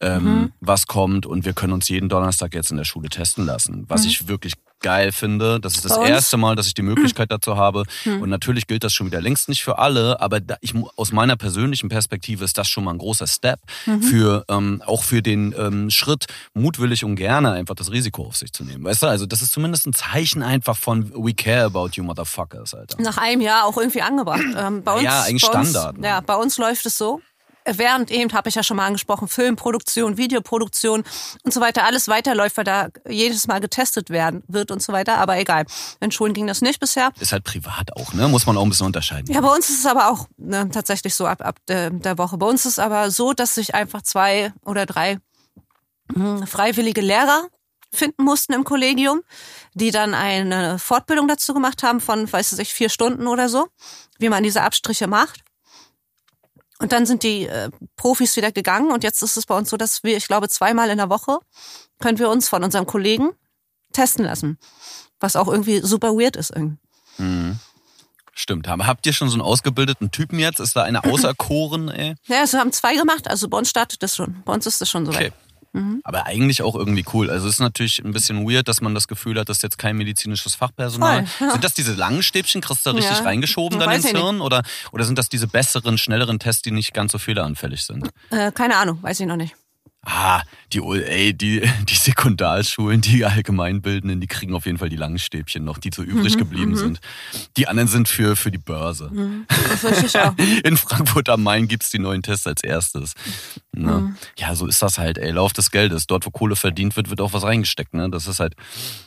ähm, 0.00 0.24
mhm. 0.24 0.52
was 0.60 0.86
kommt 0.86 1.26
und 1.26 1.44
wir 1.44 1.52
können 1.52 1.72
uns 1.72 1.88
jeden 1.88 2.08
Donnerstag 2.08 2.54
jetzt 2.54 2.70
in 2.70 2.76
der 2.76 2.84
Schule 2.84 3.08
testen 3.08 3.46
lassen, 3.46 3.84
was 3.88 4.02
mhm. 4.02 4.08
ich 4.08 4.28
wirklich 4.28 4.54
geil 4.82 5.12
finde. 5.12 5.60
Das 5.60 5.76
ist 5.76 5.84
das 5.84 5.96
erste 5.96 6.36
Mal, 6.36 6.56
dass 6.56 6.66
ich 6.66 6.74
die 6.74 6.82
Möglichkeit 6.82 7.30
dazu 7.30 7.56
habe. 7.56 7.84
Mhm. 8.04 8.22
Und 8.22 8.28
natürlich 8.30 8.66
gilt 8.66 8.84
das 8.84 8.92
schon 8.92 9.06
wieder 9.06 9.20
längst 9.20 9.48
nicht 9.48 9.62
für 9.62 9.78
alle, 9.78 10.20
aber 10.20 10.40
da, 10.40 10.56
ich, 10.60 10.74
aus 10.96 11.12
meiner 11.12 11.36
persönlichen 11.36 11.88
Perspektive 11.88 12.44
ist 12.44 12.58
das 12.58 12.68
schon 12.68 12.84
mal 12.84 12.92
ein 12.92 12.98
großer 12.98 13.26
Step 13.26 13.60
mhm. 13.86 14.02
für 14.02 14.44
ähm, 14.48 14.82
auch 14.86 15.04
für 15.04 15.22
den 15.22 15.54
ähm, 15.56 15.90
Schritt, 15.90 16.26
mutwillig 16.54 17.04
und 17.04 17.16
gerne 17.16 17.52
einfach 17.52 17.74
das 17.74 17.90
Risiko 17.90 18.26
auf 18.26 18.36
sich 18.36 18.52
zu 18.52 18.64
nehmen. 18.64 18.84
Weißt 18.84 19.02
du, 19.02 19.06
also 19.06 19.26
das 19.26 19.42
ist 19.42 19.52
zumindest 19.52 19.86
ein 19.86 19.92
Zeichen 19.92 20.42
einfach 20.42 20.76
von 20.76 21.12
We 21.14 21.34
care 21.34 21.64
about 21.64 21.90
you 21.94 22.04
motherfuckers, 22.04 22.74
Alter. 22.74 23.00
Nach 23.00 23.18
einem 23.18 23.40
Jahr 23.40 23.64
auch 23.64 23.76
irgendwie 23.76 24.02
angebracht. 24.02 24.40
Ähm, 24.56 24.82
bei 24.82 24.92
uns, 24.92 25.02
ja, 25.02 25.22
eigentlich 25.22 25.44
Standard. 25.44 25.94
Uns, 25.94 26.00
ne? 26.00 26.08
Ja, 26.08 26.20
bei 26.20 26.36
uns 26.36 26.58
läuft 26.58 26.84
es 26.86 26.98
so 26.98 27.20
während 27.64 28.10
eben, 28.10 28.32
habe 28.32 28.48
ich 28.48 28.54
ja 28.54 28.62
schon 28.62 28.76
mal 28.76 28.86
angesprochen, 28.86 29.28
Filmproduktion, 29.28 30.16
Videoproduktion 30.16 31.04
und 31.42 31.54
so 31.54 31.60
weiter, 31.60 31.84
alles 31.84 32.08
weiterläuft, 32.08 32.56
weil 32.56 32.64
da 32.64 32.88
jedes 33.08 33.46
Mal 33.46 33.60
getestet 33.60 34.10
werden 34.10 34.42
wird 34.48 34.70
und 34.70 34.82
so 34.82 34.92
weiter. 34.92 35.18
Aber 35.18 35.38
egal. 35.38 35.64
In 36.00 36.10
Schulen 36.10 36.34
ging 36.34 36.46
das 36.46 36.60
nicht 36.60 36.80
bisher. 36.80 37.12
Ist 37.20 37.32
halt 37.32 37.44
privat 37.44 37.96
auch, 37.96 38.12
ne? 38.12 38.28
Muss 38.28 38.46
man 38.46 38.56
auch 38.56 38.62
ein 38.62 38.68
bisschen 38.68 38.86
unterscheiden. 38.86 39.32
Ja, 39.32 39.40
bei 39.40 39.48
uns 39.48 39.68
ist 39.68 39.80
es 39.80 39.86
aber 39.86 40.10
auch 40.10 40.28
ne, 40.36 40.68
tatsächlich 40.70 41.14
so 41.14 41.26
ab, 41.26 41.40
ab 41.42 41.58
der, 41.68 41.90
der 41.90 42.18
Woche. 42.18 42.38
Bei 42.38 42.46
uns 42.46 42.64
ist 42.64 42.72
es 42.72 42.78
aber 42.78 43.10
so, 43.10 43.32
dass 43.32 43.54
sich 43.54 43.74
einfach 43.74 44.02
zwei 44.02 44.52
oder 44.64 44.86
drei 44.86 45.18
mh, 46.14 46.40
hm, 46.40 46.46
freiwillige 46.46 47.00
Lehrer 47.00 47.48
finden 47.92 48.24
mussten 48.24 48.54
im 48.54 48.64
Kollegium, 48.64 49.22
die 49.74 49.90
dann 49.90 50.14
eine 50.14 50.78
Fortbildung 50.78 51.28
dazu 51.28 51.52
gemacht 51.54 51.82
haben 51.82 52.00
von, 52.00 52.30
weiß 52.30 52.58
ich, 52.58 52.72
vier 52.72 52.88
Stunden 52.88 53.26
oder 53.26 53.48
so, 53.48 53.68
wie 54.18 54.28
man 54.28 54.42
diese 54.42 54.62
Abstriche 54.62 55.06
macht. 55.06 55.44
Und 56.82 56.90
dann 56.90 57.06
sind 57.06 57.22
die 57.22 57.46
äh, 57.46 57.70
Profis 57.96 58.36
wieder 58.36 58.50
gegangen 58.50 58.90
und 58.90 59.04
jetzt 59.04 59.22
ist 59.22 59.36
es 59.36 59.46
bei 59.46 59.56
uns 59.56 59.70
so, 59.70 59.76
dass 59.76 60.02
wir, 60.02 60.16
ich 60.16 60.26
glaube, 60.26 60.48
zweimal 60.48 60.90
in 60.90 60.98
der 60.98 61.08
Woche 61.10 61.38
können 62.00 62.18
wir 62.18 62.28
uns 62.28 62.48
von 62.48 62.64
unserem 62.64 62.86
Kollegen 62.86 63.30
testen 63.92 64.24
lassen. 64.24 64.58
Was 65.20 65.36
auch 65.36 65.46
irgendwie 65.46 65.78
super 65.78 66.14
weird 66.16 66.34
ist 66.34 66.50
irgendwie. 66.50 66.78
Mhm. 67.18 67.60
Stimmt. 68.34 68.66
Habt 68.66 69.06
ihr 69.06 69.12
schon 69.12 69.28
so 69.28 69.34
einen 69.34 69.42
ausgebildeten 69.42 70.10
Typen 70.10 70.40
jetzt? 70.40 70.58
Ist 70.58 70.74
da 70.74 70.82
einer 70.82 71.04
auserkoren, 71.06 71.88
ey? 71.88 72.16
Ja, 72.26 72.40
also 72.40 72.58
haben 72.58 72.72
zwei 72.72 72.96
gemacht. 72.96 73.28
Also 73.28 73.48
bei 73.48 73.58
uns 73.58 73.70
startet 73.70 74.02
das 74.02 74.16
schon. 74.16 74.42
Bei 74.44 74.52
uns 74.52 74.66
ist 74.66 74.80
das 74.80 74.90
schon 74.90 75.06
so 75.06 75.12
okay. 75.12 75.30
Mhm. 75.72 76.00
Aber 76.04 76.26
eigentlich 76.26 76.62
auch 76.62 76.74
irgendwie 76.74 77.04
cool. 77.12 77.30
Also 77.30 77.48
es 77.48 77.54
ist 77.54 77.60
natürlich 77.60 77.98
ein 78.04 78.12
bisschen 78.12 78.48
weird, 78.48 78.68
dass 78.68 78.80
man 78.80 78.94
das 78.94 79.08
Gefühl 79.08 79.38
hat, 79.38 79.48
dass 79.48 79.62
jetzt 79.62 79.78
kein 79.78 79.96
medizinisches 79.96 80.54
Fachpersonal. 80.54 81.26
Voll, 81.26 81.46
ja. 81.46 81.52
Sind 81.52 81.64
das 81.64 81.74
diese 81.74 81.94
langen 81.94 82.22
Stäbchen, 82.22 82.60
kriegst 82.60 82.84
du 82.84 82.90
da 82.90 82.96
richtig 82.96 83.18
ja. 83.18 83.24
reingeschoben 83.24 83.78
dann 83.78 83.90
ins 83.90 84.08
Hirn? 84.08 84.40
Oder, 84.40 84.62
oder 84.92 85.04
sind 85.04 85.18
das 85.18 85.28
diese 85.28 85.46
besseren, 85.46 85.98
schnelleren 85.98 86.38
Tests, 86.38 86.62
die 86.62 86.70
nicht 86.70 86.92
ganz 86.92 87.12
so 87.12 87.18
fehleranfällig 87.18 87.84
sind? 87.84 88.08
Äh, 88.30 88.52
keine 88.52 88.76
Ahnung, 88.76 89.02
weiß 89.02 89.20
ich 89.20 89.26
noch 89.26 89.36
nicht. 89.36 89.54
Ah, 90.04 90.42
die, 90.72 90.80
ey, 90.80 91.32
die, 91.32 91.60
die 91.88 91.94
Sekundarschulen, 91.94 93.00
die 93.00 93.24
Allgemeinbildenden, 93.24 94.20
die 94.20 94.26
kriegen 94.26 94.52
auf 94.52 94.66
jeden 94.66 94.78
Fall 94.78 94.88
die 94.88 94.96
langen 94.96 95.20
Stäbchen 95.20 95.64
noch, 95.64 95.78
die 95.78 95.90
so 95.94 96.02
übrig 96.02 96.34
mhm, 96.34 96.38
geblieben 96.40 96.70
mhm. 96.72 96.76
sind. 96.76 97.00
Die 97.56 97.68
anderen 97.68 97.88
sind 97.88 98.08
für, 98.08 98.34
für 98.34 98.50
die 98.50 98.58
Börse. 98.58 99.10
Mhm, 99.12 99.46
das 99.48 100.02
ich 100.02 100.18
auch. 100.18 100.34
In 100.64 100.76
Frankfurt 100.76 101.28
am 101.28 101.44
Main 101.44 101.68
gibt's 101.68 101.90
die 101.90 102.00
neuen 102.00 102.22
Tests 102.22 102.48
als 102.48 102.64
erstes. 102.64 103.12
Ne? 103.70 103.92
Mhm. 103.92 104.16
Ja, 104.36 104.56
so 104.56 104.66
ist 104.66 104.82
das 104.82 104.98
halt, 104.98 105.18
ey. 105.18 105.30
Lauf 105.30 105.52
des 105.52 105.70
Geldes. 105.70 106.08
Dort, 106.08 106.26
wo 106.26 106.30
Kohle 106.30 106.56
verdient 106.56 106.96
wird, 106.96 107.08
wird 107.08 107.20
auch 107.20 107.32
was 107.32 107.44
reingesteckt, 107.44 107.94
ne? 107.94 108.10
Das 108.10 108.26
ist 108.26 108.40
halt, 108.40 108.56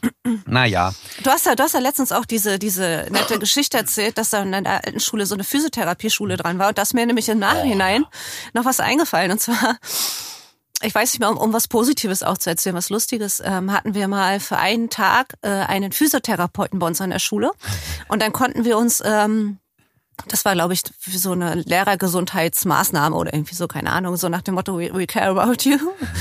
naja. 0.46 0.94
Du 1.24 1.30
hast 1.30 1.46
ja, 1.46 1.56
du 1.56 1.64
hast 1.64 1.74
ja 1.74 1.82
letztens 1.82 2.14
auch 2.14 2.26
diese, 2.26 2.58
diese 2.58 3.08
nette 3.12 3.38
Geschichte 3.38 3.78
erzählt, 3.78 4.18
dass 4.18 4.30
da 4.30 4.44
in 4.44 4.52
der 4.54 4.66
alten 4.66 5.02
Schule 5.02 5.26
so 5.26 5.36
eine 5.36 5.44
Physiotherapieschule 5.44 6.38
dran 6.38 6.58
war 6.58 6.70
und 6.70 6.78
das 6.78 6.94
mir 6.94 7.06
nämlich 7.06 7.28
im 7.28 7.40
Nachhinein 7.40 8.04
oh. 8.04 8.10
noch 8.54 8.64
was 8.64 8.80
eingefallen. 8.80 9.32
Und 9.32 9.42
zwar, 9.42 9.78
ich 10.82 10.94
weiß 10.94 11.14
nicht 11.14 11.20
mehr, 11.20 11.30
um, 11.30 11.38
um 11.38 11.54
was 11.54 11.68
Positives 11.68 12.24
auch 12.24 12.38
zu 12.38 12.50
erzählen, 12.50 12.76
was 12.76 12.90
Lustiges, 12.90 13.42
ähm, 13.44 13.72
hatten 13.72 13.94
wir 13.94 14.08
mal 14.08 14.40
für 14.40 14.58
einen 14.58 14.90
Tag 14.90 15.36
äh, 15.42 15.50
einen 15.50 15.92
Physiotherapeuten 15.92 16.80
bei 16.80 16.88
uns 16.88 17.02
an 17.02 17.10
der 17.10 17.20
Schule. 17.20 17.52
Und 18.08 18.22
dann 18.22 18.34
konnten 18.34 18.66
wir 18.66 18.78
uns, 18.78 19.02
ähm, 19.06 19.60
das 20.28 20.46
war, 20.46 20.54
glaube 20.54 20.74
ich, 20.74 20.84
für 21.00 21.18
so 21.18 21.32
eine 21.32 21.56
Lehrergesundheitsmaßnahme 21.56 23.16
oder 23.16 23.34
irgendwie 23.34 23.56
so, 23.56 23.68
keine 23.68 23.92
Ahnung, 23.92 24.18
so 24.18 24.30
nach 24.30 24.42
dem 24.42 24.56
Motto, 24.56 24.78
we, 24.78 24.94
we 24.94 25.08
care 25.08 25.30
about 25.30 25.64
you. 25.64 25.78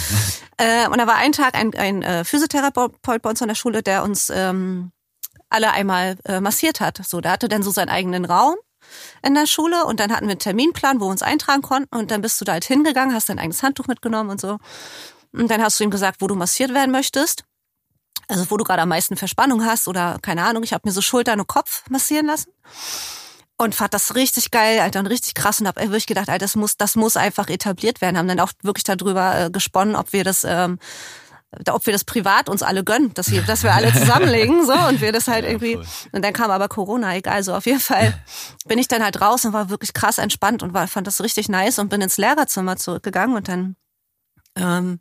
äh, 0.56 0.88
und 0.88 0.98
da 0.98 1.06
war 1.06 1.16
ein 1.16 1.32
Tag 1.32 1.54
ein, 1.54 1.74
ein 1.74 2.02
äh, 2.02 2.24
Physiotherapeut 2.24 3.22
bei 3.22 3.30
uns 3.30 3.42
an 3.42 3.48
der 3.48 3.54
Schule, 3.54 3.82
der 3.82 4.02
uns 4.04 4.30
ähm, 4.30 4.92
alle 5.50 5.72
einmal 5.72 6.16
äh, 6.24 6.40
massiert 6.40 6.80
hat. 6.80 7.00
So, 7.04 7.20
der 7.20 7.32
hatte 7.32 7.48
dann 7.48 7.62
so 7.62 7.70
seinen 7.70 7.88
eigenen 7.88 8.24
Raum 8.24 8.56
in 9.22 9.34
der 9.34 9.46
Schule 9.46 9.84
und 9.84 10.00
dann 10.00 10.12
hatten 10.12 10.26
wir 10.26 10.32
einen 10.32 10.38
Terminplan, 10.38 11.00
wo 11.00 11.06
wir 11.06 11.10
uns 11.10 11.22
eintragen 11.22 11.62
konnten 11.62 11.94
und 11.94 12.10
dann 12.10 12.22
bist 12.22 12.40
du 12.40 12.44
da 12.44 12.52
halt 12.52 12.64
hingegangen, 12.64 13.14
hast 13.14 13.28
dein 13.28 13.38
eigenes 13.38 13.62
Handtuch 13.62 13.86
mitgenommen 13.86 14.30
und 14.30 14.40
so. 14.40 14.58
Und 15.32 15.50
dann 15.50 15.62
hast 15.62 15.80
du 15.80 15.84
ihm 15.84 15.90
gesagt, 15.90 16.20
wo 16.20 16.26
du 16.26 16.34
massiert 16.34 16.72
werden 16.74 16.92
möchtest. 16.92 17.44
Also 18.28 18.50
wo 18.50 18.56
du 18.56 18.64
gerade 18.64 18.82
am 18.82 18.88
meisten 18.88 19.16
Verspannung 19.16 19.64
hast 19.64 19.88
oder 19.88 20.18
keine 20.22 20.44
Ahnung, 20.44 20.62
ich 20.62 20.72
habe 20.72 20.88
mir 20.88 20.92
so 20.92 21.02
Schultern 21.02 21.40
und 21.40 21.46
Kopf 21.46 21.82
massieren 21.90 22.26
lassen. 22.26 22.50
Und 23.56 23.74
fand 23.74 23.94
das 23.94 24.16
richtig 24.16 24.50
geil, 24.50 24.80
Alter, 24.80 24.98
und 24.98 25.06
richtig 25.06 25.34
krass 25.34 25.60
und 25.60 25.68
hab 25.68 25.76
wirklich 25.76 26.06
gedacht, 26.06 26.28
Alter, 26.28 26.44
das 26.44 26.56
muss, 26.56 26.76
das 26.76 26.96
muss 26.96 27.16
einfach 27.16 27.48
etabliert 27.48 28.00
werden. 28.00 28.18
Haben 28.18 28.26
dann 28.26 28.40
auch 28.40 28.50
wirklich 28.62 28.82
darüber 28.82 29.38
äh, 29.38 29.50
gesponnen, 29.50 29.94
ob 29.94 30.12
wir 30.12 30.24
das 30.24 30.42
ähm, 30.42 30.80
ob 31.70 31.86
wir 31.86 31.92
das 31.92 32.04
privat 32.04 32.48
uns 32.48 32.62
alle 32.62 32.84
gönnen, 32.84 33.12
dass 33.14 33.30
wir, 33.30 33.42
dass 33.42 33.62
wir 33.62 33.74
alle 33.74 33.92
zusammenlegen 33.92 34.66
so 34.66 34.72
und 34.72 35.00
wir 35.00 35.12
das 35.12 35.28
halt 35.28 35.44
irgendwie. 35.44 35.76
Und 35.76 36.24
dann 36.24 36.32
kam 36.32 36.50
aber 36.50 36.68
Corona, 36.68 37.14
egal. 37.16 37.42
So 37.42 37.54
auf 37.54 37.66
jeden 37.66 37.80
Fall 37.80 38.14
bin 38.66 38.78
ich 38.78 38.88
dann 38.88 39.02
halt 39.02 39.20
raus 39.20 39.44
und 39.44 39.52
war 39.52 39.70
wirklich 39.70 39.92
krass 39.92 40.18
entspannt 40.18 40.62
und 40.62 40.74
war, 40.74 40.86
fand 40.86 41.06
das 41.06 41.22
richtig 41.22 41.48
nice 41.48 41.78
und 41.78 41.88
bin 41.88 42.00
ins 42.00 42.16
Lehrerzimmer 42.16 42.76
zurückgegangen 42.76 43.36
und 43.36 43.48
dann 43.48 43.76
ähm, 44.56 45.00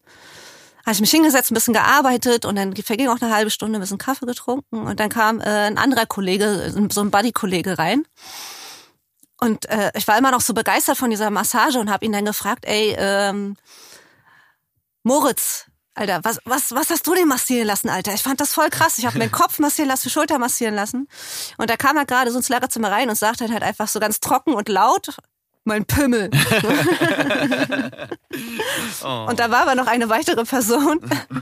habe 0.86 0.94
ich 0.94 1.02
mich 1.02 1.12
hingesetzt, 1.12 1.52
ein 1.52 1.54
bisschen 1.54 1.74
gearbeitet 1.74 2.46
und 2.46 2.56
dann 2.56 2.76
verging 2.76 3.08
auch 3.08 3.22
eine 3.22 3.34
halbe 3.34 3.52
Stunde, 3.52 3.80
ein 3.80 3.82
bisschen 3.82 3.98
Kaffee 3.98 4.26
getrunken 4.26 4.86
und 4.86 5.00
dann 5.00 5.10
kam 5.10 5.40
äh, 5.40 5.44
ein 5.46 5.78
anderer 5.78 6.06
Kollege, 6.06 6.74
so 6.90 7.02
ein 7.02 7.12
Buddy-Kollege 7.12 7.78
rein. 7.78 8.04
Und 9.40 9.70
äh, 9.70 9.92
ich 9.96 10.08
war 10.08 10.18
immer 10.18 10.32
noch 10.32 10.42
so 10.42 10.54
begeistert 10.54 10.98
von 10.98 11.10
dieser 11.10 11.30
Massage 11.30 11.80
und 11.80 11.90
habe 11.90 12.06
ihn 12.06 12.12
dann 12.12 12.26
gefragt, 12.26 12.66
ey, 12.66 12.96
ähm, 12.98 13.58
Moritz, 15.04 15.66
Alter, 15.96 16.22
was, 16.24 16.40
was, 16.46 16.72
was 16.72 16.90
hast 16.90 17.06
du 17.06 17.14
denn 17.14 17.28
massieren 17.28 17.68
lassen, 17.68 17.88
Alter? 17.90 18.14
Ich 18.14 18.24
fand 18.24 18.42
das 18.42 18.54
voll 18.54 18.70
krass. 18.70 18.98
Ich 18.98 19.06
habe 19.06 19.18
meinen 19.20 19.32
Kopf 19.44 19.60
massieren 19.60 19.90
lassen, 19.90 20.04
die 20.08 20.10
Schulter 20.10 20.40
massieren 20.40 20.74
lassen. 20.74 21.08
Und 21.58 21.70
da 21.70 21.78
kam 21.78 21.98
er 21.98 22.06
gerade 22.06 22.32
so 22.32 22.38
ins 22.38 22.50
Lehrerzimmer 22.50 22.92
rein 22.92 23.10
und 23.10 23.16
sagte 23.16 23.48
halt 23.48 23.64
einfach 23.64 23.88
so 23.88 24.00
ganz 24.00 24.20
trocken 24.20 24.54
und 24.54 24.70
laut, 24.70 25.16
mein 25.66 25.86
Pimmel. 25.86 26.30
oh. 29.04 29.28
Und 29.30 29.40
da 29.40 29.50
war 29.50 29.62
aber 29.62 29.76
noch 29.76 29.88
eine 29.88 30.10
weitere 30.10 30.44
Person. 30.44 31.00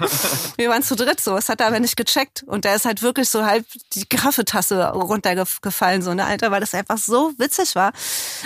Wir 0.57 0.69
waren 0.69 0.83
zu 0.83 0.95
dritt 0.95 1.19
so. 1.19 1.35
Es 1.37 1.49
hat 1.49 1.59
er 1.61 1.67
aber 1.67 1.79
nicht 1.79 1.95
gecheckt. 1.95 2.43
Und 2.45 2.65
da 2.65 2.75
ist 2.75 2.85
halt 2.85 3.01
wirklich 3.01 3.29
so 3.29 3.45
halb 3.45 3.65
die 3.93 4.05
Kaffeetasse 4.05 4.89
runtergefallen, 4.91 6.01
so, 6.01 6.13
ne, 6.13 6.25
Alter, 6.25 6.51
weil 6.51 6.59
das 6.59 6.73
einfach 6.73 6.97
so 6.97 7.33
witzig 7.37 7.75
war. 7.75 7.93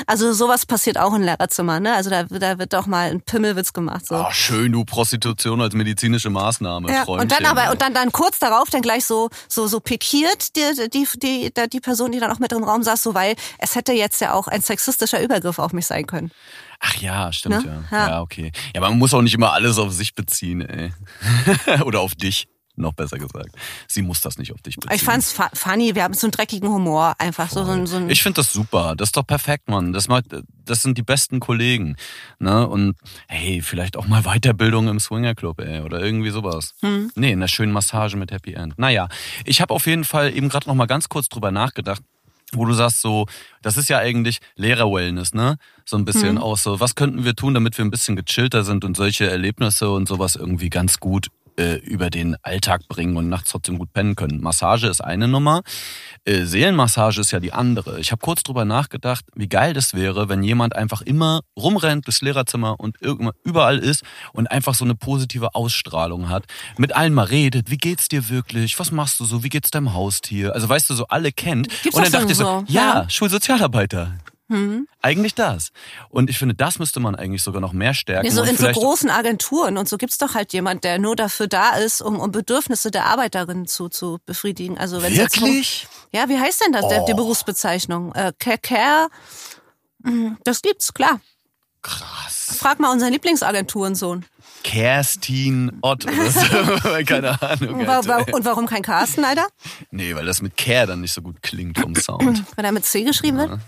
Also 0.07 0.33
sowas 0.33 0.65
passiert 0.65 0.97
auch 0.97 1.13
in 1.13 1.23
Lehrerzimmern, 1.23 1.83
ne? 1.83 1.93
Also 1.93 2.09
da, 2.09 2.23
da 2.23 2.57
wird 2.57 2.73
doch 2.73 2.85
mal 2.85 3.11
ein 3.11 3.21
Pimmelwitz 3.21 3.73
gemacht, 3.73 4.07
so. 4.07 4.15
Ach, 4.15 4.31
schön, 4.31 4.71
du 4.71 4.85
Prostitution 4.85 5.59
als 5.61 5.73
medizinische 5.73 6.29
Maßnahme. 6.29 6.91
Ja, 6.91 7.03
und 7.03 7.31
dann 7.31 7.45
aber, 7.45 7.71
und 7.71 7.81
dann, 7.81 7.93
dann 7.93 8.11
kurz 8.11 8.39
darauf 8.39 8.69
dann 8.69 8.81
gleich 8.81 9.05
so, 9.05 9.29
so, 9.49 9.67
so 9.67 9.79
pikiert 9.79 10.55
die, 10.55 10.89
die, 10.89 11.07
die, 11.19 11.51
die, 11.51 11.69
die 11.69 11.79
Person, 11.79 12.11
die 12.11 12.19
dann 12.19 12.31
auch 12.31 12.39
mit 12.39 12.51
im 12.53 12.63
Raum 12.63 12.83
saß, 12.83 13.03
so, 13.03 13.13
weil 13.13 13.35
es 13.59 13.75
hätte 13.75 13.91
jetzt 13.91 14.21
ja 14.21 14.33
auch 14.33 14.47
ein 14.47 14.61
sexistischer 14.61 15.21
Übergriff 15.21 15.59
auf 15.65 15.73
mich 15.73 15.85
sein 15.85 16.07
können. 16.07 16.31
Ach 16.79 16.95
ja, 16.95 17.31
stimmt 17.33 17.65
ne? 17.65 17.83
ja. 17.91 17.97
ja. 17.97 18.09
ja. 18.09 18.21
okay. 18.21 18.51
Ja, 18.73 18.81
man 18.81 18.97
muss 18.97 19.13
auch 19.13 19.21
nicht 19.21 19.33
immer 19.33 19.53
alles 19.53 19.77
auf 19.77 19.91
sich 19.91 20.15
beziehen, 20.15 20.61
ey. 20.61 20.93
Oder 21.83 22.01
auf 22.01 22.15
dich. 22.15 22.47
Noch 22.77 22.93
besser 22.93 23.17
gesagt. 23.17 23.55
Sie 23.87 24.01
muss 24.01 24.19
das 24.19 24.37
nicht 24.37 24.51
auf 24.51 24.61
dich 24.61 24.75
beziehen. 24.75 24.95
Ich 24.95 25.03
fand's 25.03 25.33
funny, 25.53 25.95
wir 25.95 26.03
haben 26.03 26.13
so 26.13 26.27
einen 26.27 26.31
dreckigen 26.31 26.69
Humor, 26.69 27.15
einfach 27.19 27.49
so, 27.49 27.63
so, 27.63 27.85
so 27.85 27.95
ein 27.95 28.09
Ich 28.09 28.21
finde 28.21 28.41
das 28.41 28.51
super. 28.51 28.95
Das 28.97 29.09
ist 29.09 29.17
doch 29.17 29.25
perfekt, 29.25 29.69
Mann. 29.69 29.93
Das, 29.93 30.09
macht, 30.09 30.25
das 30.65 30.81
sind 30.81 30.97
die 30.97 31.03
besten 31.03 31.39
Kollegen. 31.39 31.95
Ne? 32.39 32.67
Und 32.67 32.95
hey, 33.29 33.61
vielleicht 33.61 33.95
auch 33.95 34.07
mal 34.07 34.23
Weiterbildung 34.23 34.89
im 34.89 34.99
Swingerclub, 34.99 35.61
ey, 35.61 35.81
oder 35.81 36.01
irgendwie 36.01 36.31
sowas. 36.31 36.73
Hm. 36.81 37.11
Nee, 37.15 37.31
in 37.31 37.39
einer 37.39 37.47
schönen 37.47 37.71
Massage 37.71 38.17
mit 38.17 38.31
Happy 38.31 38.53
End. 38.53 38.77
Naja, 38.77 39.07
ich 39.45 39.61
habe 39.61 39.73
auf 39.73 39.87
jeden 39.87 40.03
Fall 40.03 40.35
eben 40.35 40.49
gerade 40.49 40.67
noch 40.67 40.75
mal 40.75 40.85
ganz 40.85 41.07
kurz 41.07 41.29
drüber 41.29 41.51
nachgedacht 41.51 42.01
wo 42.55 42.65
du 42.65 42.73
sagst 42.73 43.01
so, 43.01 43.25
das 43.61 43.77
ist 43.77 43.89
ja 43.89 43.99
eigentlich 43.99 44.39
Lehrer-Wellness, 44.55 45.33
ne? 45.33 45.57
So 45.85 45.97
ein 45.97 46.05
bisschen 46.05 46.35
mhm. 46.35 46.41
auch 46.41 46.57
so, 46.57 46.79
was 46.79 46.95
könnten 46.95 47.25
wir 47.25 47.35
tun, 47.35 47.53
damit 47.53 47.77
wir 47.77 47.85
ein 47.85 47.91
bisschen 47.91 48.15
gechillter 48.15 48.63
sind 48.63 48.83
und 48.83 48.97
solche 48.97 49.29
Erlebnisse 49.29 49.89
und 49.89 50.07
sowas 50.07 50.35
irgendwie 50.35 50.69
ganz 50.69 50.99
gut 50.99 51.27
äh, 51.57 51.75
über 51.75 52.09
den 52.09 52.35
Alltag 52.43 52.87
bringen 52.87 53.17
und 53.17 53.29
nachts 53.29 53.51
trotzdem 53.51 53.77
gut 53.77 53.93
pennen 53.93 54.15
können. 54.15 54.41
Massage 54.41 54.87
ist 54.87 55.01
eine 55.01 55.27
Nummer, 55.27 55.63
äh, 56.25 56.43
Seelenmassage 56.43 57.21
ist 57.21 57.31
ja 57.31 57.39
die 57.39 57.53
andere. 57.53 57.99
Ich 57.99 58.11
habe 58.11 58.19
kurz 58.19 58.43
drüber 58.43 58.65
nachgedacht, 58.65 59.25
wie 59.35 59.47
geil 59.47 59.73
das 59.73 59.93
wäre, 59.93 60.29
wenn 60.29 60.43
jemand 60.43 60.75
einfach 60.75 61.01
immer 61.01 61.41
rumrennt 61.57 62.07
durchs 62.07 62.21
Lehrerzimmer 62.21 62.79
und 62.79 62.97
überall 63.43 63.79
ist 63.79 64.03
und 64.33 64.49
einfach 64.51 64.75
so 64.75 64.85
eine 64.85 64.95
positive 64.95 65.55
Ausstrahlung 65.55 66.29
hat. 66.29 66.45
Mit 66.77 66.95
allen 66.95 67.13
mal 67.13 67.25
redet, 67.25 67.69
wie 67.69 67.77
geht's 67.77 68.07
dir 68.07 68.29
wirklich? 68.29 68.77
Was 68.79 68.91
machst 68.91 69.19
du 69.19 69.25
so? 69.25 69.43
Wie 69.43 69.49
geht's 69.49 69.71
deinem 69.71 69.93
Haustier? 69.93 70.53
Also 70.53 70.67
weißt 70.67 70.89
du, 70.89 70.93
so 70.93 71.07
alle 71.07 71.31
kennt. 71.31 71.69
Gibt's 71.83 71.97
und 71.97 72.03
dann 72.03 72.11
dachte 72.11 72.31
ich 72.31 72.37
so, 72.37 72.63
ja, 72.67 73.01
ja, 73.01 73.09
Schulsozialarbeiter. 73.09 74.13
Mhm. 74.47 74.87
Eigentlich 75.01 75.33
das. 75.33 75.71
Und 76.09 76.29
ich 76.29 76.37
finde, 76.37 76.53
das 76.53 76.77
müsste 76.77 76.99
man 76.99 77.15
eigentlich 77.15 77.41
sogar 77.41 77.61
noch 77.61 77.73
mehr 77.73 77.93
stärken. 77.93 78.27
Nee, 78.27 78.31
so 78.33 78.43
in 78.43 78.57
so 78.57 78.67
großen 78.67 79.09
Agenturen 79.09 79.77
und 79.77 79.89
so 79.89 79.97
gibt's 79.97 80.19
doch 80.19 80.35
halt 80.35 80.53
jemand, 80.53 80.83
der 80.83 80.99
nur 80.99 81.15
dafür 81.15 81.47
da 81.47 81.75
ist, 81.77 82.01
um, 82.01 82.19
um 82.19 82.31
Bedürfnisse 82.31 82.91
der 82.91 83.05
Arbeiterinnen 83.05 83.65
zu, 83.65 83.89
zu 83.89 84.19
befriedigen. 84.25 84.77
Also 84.77 85.01
wenn 85.01 85.15
Wirklich? 85.17 85.87
Um, 85.89 86.19
ja, 86.19 86.29
wie 86.29 86.37
heißt 86.37 86.63
denn 86.63 86.73
das, 86.73 86.83
oh. 86.83 86.89
der, 86.89 87.05
die 87.05 87.13
Berufsbezeichnung? 87.13 88.13
Äh, 88.13 88.33
Care, 88.37 88.59
Care, 88.59 89.09
hm, 90.03 90.37
das 90.43 90.61
gibt's, 90.61 90.93
klar. 90.93 91.19
Krass. 91.81 92.57
Frag 92.57 92.79
mal 92.79 92.91
unseren 92.91 93.11
Lieblingsagenturensohn. 93.13 94.25
Kerstin 94.65 95.77
Ott 95.81 96.05
oder 96.05 96.31
so. 96.31 96.39
Keine 97.05 97.39
Ahnung. 97.39 97.81
Und, 97.81 97.87
wa 97.87 98.25
und 98.31 98.45
warum 98.45 98.65
kein 98.65 98.81
Carsten, 98.81 99.23
Alter? 99.23 99.45
Nee, 99.91 100.15
weil 100.15 100.25
das 100.25 100.41
mit 100.41 100.57
Care 100.57 100.87
dann 100.87 101.01
nicht 101.01 101.13
so 101.13 101.21
gut 101.21 101.43
klingt 101.43 101.77
vom 101.77 101.95
Sound. 101.95 102.43
Weil 102.55 102.65
er 102.65 102.71
mit 102.71 102.83
C 102.83 103.03
geschrieben 103.03 103.37
wird? 103.37 103.59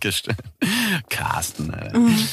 Carsten, 1.08 1.70
Alter. 1.72 1.96
Mhm. 1.96 2.28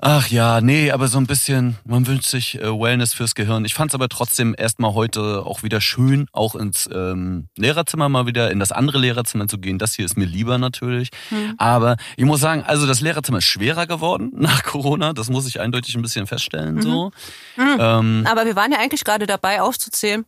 Ach 0.00 0.28
ja, 0.28 0.60
nee, 0.60 0.90
aber 0.90 1.08
so 1.08 1.18
ein 1.18 1.26
bisschen, 1.26 1.78
man 1.84 2.06
wünscht 2.06 2.26
sich 2.26 2.60
äh, 2.60 2.66
Wellness 2.66 3.14
fürs 3.14 3.34
Gehirn. 3.34 3.64
Ich 3.64 3.74
fand 3.74 3.90
es 3.90 3.94
aber 3.94 4.08
trotzdem 4.08 4.54
erstmal 4.56 4.94
heute 4.94 5.44
auch 5.46 5.62
wieder 5.62 5.80
schön, 5.80 6.26
auch 6.32 6.54
ins 6.54 6.88
ähm, 6.92 7.48
Lehrerzimmer 7.56 8.08
mal 8.08 8.26
wieder, 8.26 8.50
in 8.50 8.58
das 8.58 8.72
andere 8.72 8.98
Lehrerzimmer 8.98 9.48
zu 9.48 9.58
gehen. 9.58 9.78
Das 9.78 9.94
hier 9.94 10.04
ist 10.04 10.16
mir 10.16 10.26
lieber 10.26 10.58
natürlich. 10.58 11.10
Hm. 11.30 11.54
Aber 11.58 11.96
ich 12.16 12.24
muss 12.24 12.40
sagen, 12.40 12.64
also 12.66 12.86
das 12.86 13.00
Lehrerzimmer 13.00 13.38
ist 13.38 13.44
schwerer 13.44 13.86
geworden 13.86 14.30
nach 14.34 14.62
Corona. 14.64 15.12
Das 15.12 15.30
muss 15.30 15.46
ich 15.46 15.60
eindeutig 15.60 15.94
ein 15.94 16.02
bisschen 16.02 16.26
feststellen. 16.26 16.76
Mhm. 16.76 16.82
so. 16.82 17.12
Mhm. 17.56 17.76
Ähm, 17.78 18.26
aber 18.28 18.46
wir 18.46 18.56
waren 18.56 18.72
ja 18.72 18.78
eigentlich 18.78 19.04
gerade 19.04 19.26
dabei 19.26 19.62
aufzuzählen, 19.62 20.24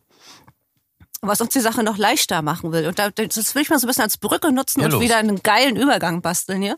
was 1.21 1.41
uns 1.41 1.51
die 1.53 1.59
Sache 1.59 1.83
noch 1.83 1.97
leichter 1.97 2.41
machen 2.41 2.71
will. 2.71 2.87
Und 2.87 2.99
das 2.99 3.55
will 3.55 3.61
ich 3.61 3.69
mal 3.69 3.79
so 3.79 3.85
ein 3.85 3.89
bisschen 3.89 4.03
als 4.03 4.17
Brücke 4.17 4.51
nutzen 4.51 4.81
ja, 4.81 4.87
und 4.87 4.99
wieder 5.01 5.17
einen 5.17 5.43
geilen 5.43 5.75
Übergang 5.75 6.21
basteln 6.21 6.61
hier. 6.61 6.77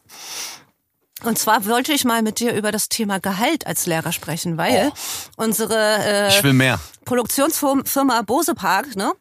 Und 1.24 1.38
zwar 1.38 1.66
wollte 1.66 1.92
ich 1.92 2.06
mal 2.06 2.22
mit 2.22 2.40
dir 2.40 2.54
über 2.54 2.72
das 2.72 2.90
Thema 2.90 3.20
Gehalt 3.20 3.68
als 3.68 3.86
Lehrer 3.86 4.12
sprechen, 4.12 4.58
weil 4.58 4.92
oh. 4.92 5.44
unsere 5.44 5.76
äh. 5.76 6.32
Produktionsfirma 7.06 8.22
Bose 8.22 8.56
Park, 8.56 8.96
ne? 8.96 9.14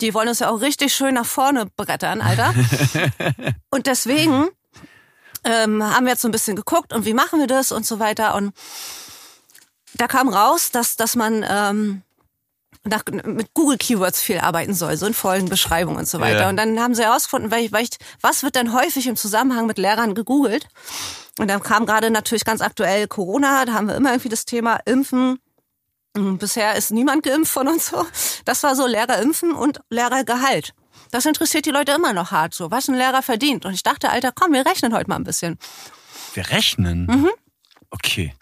Die 0.00 0.14
wollen 0.14 0.28
uns 0.28 0.38
ja 0.38 0.50
auch 0.50 0.60
richtig 0.60 0.94
schön 0.94 1.14
nach 1.14 1.26
vorne 1.26 1.66
brettern, 1.76 2.20
Alter. 2.20 2.54
und 3.70 3.86
deswegen 3.86 4.48
ähm, 5.44 5.82
haben 5.82 6.04
wir 6.04 6.12
jetzt 6.12 6.22
so 6.22 6.28
ein 6.28 6.32
bisschen 6.32 6.56
geguckt 6.56 6.92
und 6.92 7.04
wie 7.04 7.14
machen 7.14 7.40
wir 7.40 7.46
das 7.46 7.72
und 7.72 7.86
so 7.86 7.98
weiter. 7.98 8.34
Und 8.34 8.54
da 9.94 10.06
kam 10.08 10.28
raus, 10.28 10.70
dass, 10.70 10.96
dass 10.96 11.16
man 11.16 11.44
ähm, 11.48 12.02
nach, 12.84 13.04
mit 13.24 13.54
Google 13.54 13.78
Keywords 13.78 14.20
viel 14.20 14.38
arbeiten 14.38 14.74
soll, 14.74 14.96
so 14.96 15.06
in 15.06 15.14
Folgenbeschreibung 15.14 15.96
und 15.96 16.08
so 16.08 16.20
weiter. 16.20 16.40
Ja. 16.40 16.48
Und 16.48 16.56
dann 16.56 16.80
haben 16.80 16.94
sie 16.94 17.02
herausgefunden, 17.02 17.50
weil 17.50 17.64
ich, 17.64 17.72
weil 17.72 17.84
ich, 17.84 17.90
was 18.20 18.42
wird 18.42 18.56
denn 18.56 18.72
häufig 18.72 19.06
im 19.06 19.16
Zusammenhang 19.16 19.66
mit 19.66 19.78
Lehrern 19.78 20.14
gegoogelt? 20.14 20.66
Und 21.38 21.48
dann 21.48 21.62
kam 21.62 21.86
gerade 21.86 22.10
natürlich 22.10 22.44
ganz 22.44 22.60
aktuell 22.60 23.06
Corona, 23.06 23.64
da 23.64 23.74
haben 23.74 23.88
wir 23.88 23.94
immer 23.94 24.10
irgendwie 24.10 24.28
das 24.28 24.44
Thema 24.44 24.80
Impfen. 24.84 25.38
Bisher 26.14 26.74
ist 26.74 26.90
niemand 26.90 27.22
geimpft 27.22 27.52
von 27.52 27.68
uns 27.68 27.86
so. 27.86 28.04
Das 28.44 28.62
war 28.62 28.76
so 28.76 28.86
Lehrer 28.86 29.18
impfen 29.22 29.52
und 29.52 29.80
Lehrergehalt. 29.88 30.74
Das 31.10 31.24
interessiert 31.24 31.64
die 31.64 31.70
Leute 31.70 31.92
immer 31.92 32.12
noch 32.12 32.32
hart 32.32 32.52
so, 32.52 32.70
was 32.70 32.88
ein 32.88 32.94
Lehrer 32.94 33.22
verdient. 33.22 33.64
Und 33.64 33.72
ich 33.72 33.82
dachte, 33.82 34.10
Alter, 34.10 34.30
komm, 34.34 34.52
wir 34.52 34.66
rechnen 34.66 34.92
heute 34.94 35.08
mal 35.08 35.16
ein 35.16 35.24
bisschen. 35.24 35.58
Wir 36.34 36.50
rechnen? 36.50 37.06
Mhm. 37.06 37.30
Okay. 37.90 38.34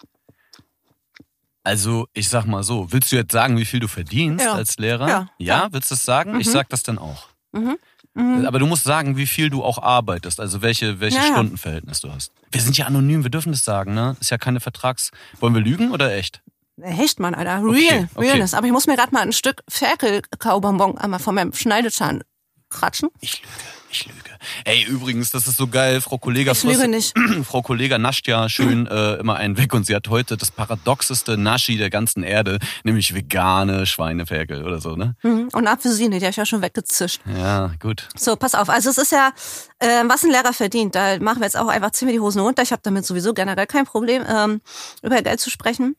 Also, 1.63 2.07
ich 2.13 2.27
sag 2.27 2.45
mal 2.45 2.63
so, 2.63 2.91
willst 2.91 3.11
du 3.11 3.15
jetzt 3.15 3.31
sagen, 3.31 3.57
wie 3.57 3.65
viel 3.65 3.79
du 3.79 3.87
verdienst 3.87 4.43
ja. 4.43 4.53
als 4.53 4.77
Lehrer? 4.77 5.07
Ja. 5.07 5.29
ja. 5.37 5.67
willst 5.71 5.91
du 5.91 5.95
es 5.95 6.03
sagen? 6.03 6.33
Mhm. 6.33 6.39
Ich 6.39 6.49
sag 6.49 6.69
das 6.69 6.83
dann 6.83 6.97
auch. 6.97 7.27
Mhm. 7.51 7.77
Mhm. 8.13 8.45
Aber 8.45 8.59
du 8.59 8.65
musst 8.65 8.83
sagen, 8.83 9.15
wie 9.15 9.25
viel 9.25 9.49
du 9.49 9.63
auch 9.63 9.81
arbeitest, 9.81 10.39
also 10.39 10.61
welche, 10.61 10.99
welche 10.99 11.17
ja, 11.17 11.23
Stundenverhältnis 11.23 12.01
du 12.01 12.11
hast. 12.11 12.33
Wir 12.51 12.61
sind 12.61 12.77
ja 12.77 12.85
anonym, 12.85 13.23
wir 13.23 13.31
dürfen 13.31 13.51
das 13.51 13.63
sagen, 13.63 13.93
ne? 13.93 14.17
Ist 14.19 14.31
ja 14.31 14.37
keine 14.37 14.59
Vertrags. 14.59 15.11
Wollen 15.39 15.53
wir 15.53 15.61
lügen 15.61 15.91
oder 15.91 16.13
echt? 16.13 16.41
Echt, 16.81 17.19
Mann, 17.19 17.35
Alter. 17.35 17.63
Real. 17.63 17.69
Okay, 17.69 18.07
okay. 18.15 18.27
Realness. 18.27 18.53
Aber 18.53 18.65
ich 18.65 18.73
muss 18.73 18.87
mir 18.87 18.95
gerade 18.95 19.13
mal 19.13 19.21
ein 19.21 19.33
Stück 19.33 19.61
Ferkel-Kaubonbon 19.69 20.97
einmal 20.97 21.19
von 21.19 21.35
meinem 21.35 21.53
Schneidezahn 21.53 22.23
kratschen. 22.69 23.09
Ich 23.19 23.43
lüge, 23.43 23.49
ich 23.91 24.05
lüge. 24.05 24.31
Ey, 24.65 24.83
übrigens, 24.83 25.31
das 25.31 25.47
ist 25.47 25.57
so 25.57 25.67
geil. 25.67 26.01
Frau 26.01 26.17
Kollega, 26.17 26.53
ich 26.53 26.63
lüge 26.63 26.87
nicht. 26.87 27.13
Frau 27.43 27.61
Kollega 27.61 27.97
nascht 27.97 28.27
ja 28.27 28.47
schön 28.49 28.87
äh, 28.87 29.15
immer 29.15 29.35
einen 29.35 29.57
weg 29.57 29.73
und 29.73 29.85
sie 29.85 29.95
hat 29.95 30.07
heute 30.07 30.37
das 30.37 30.51
paradoxeste 30.51 31.37
Naschi 31.37 31.77
der 31.77 31.89
ganzen 31.89 32.23
Erde, 32.23 32.59
nämlich 32.83 33.13
vegane 33.13 33.85
Schweineferkel 33.85 34.63
oder 34.63 34.79
so, 34.79 34.95
ne? 34.95 35.15
Mhm. 35.23 35.49
Und 35.53 35.67
Apfelsine, 35.67 36.19
die 36.19 36.25
habe 36.25 36.31
ich 36.31 36.37
ja 36.37 36.45
schon 36.45 36.61
weggezischt. 36.61 37.21
Ja, 37.37 37.71
gut. 37.79 38.07
So, 38.17 38.35
pass 38.35 38.55
auf. 38.55 38.69
Also 38.69 38.89
es 38.89 38.97
ist 38.97 39.11
ja, 39.11 39.31
äh, 39.79 40.03
was 40.07 40.23
ein 40.23 40.31
Lehrer 40.31 40.53
verdient. 40.53 40.95
Da 40.95 41.19
machen 41.19 41.39
wir 41.39 41.45
jetzt 41.45 41.57
auch 41.57 41.67
einfach 41.67 41.91
ziemlich 41.91 42.15
die 42.15 42.19
Hosen 42.19 42.41
runter. 42.41 42.63
Ich 42.63 42.71
habe 42.71 42.81
damit 42.83 43.05
sowieso 43.05 43.33
generell 43.33 43.67
kein 43.67 43.85
Problem, 43.85 44.23
ähm, 44.27 44.61
über 45.01 45.21
Geld 45.21 45.39
zu 45.39 45.49
sprechen. 45.49 45.95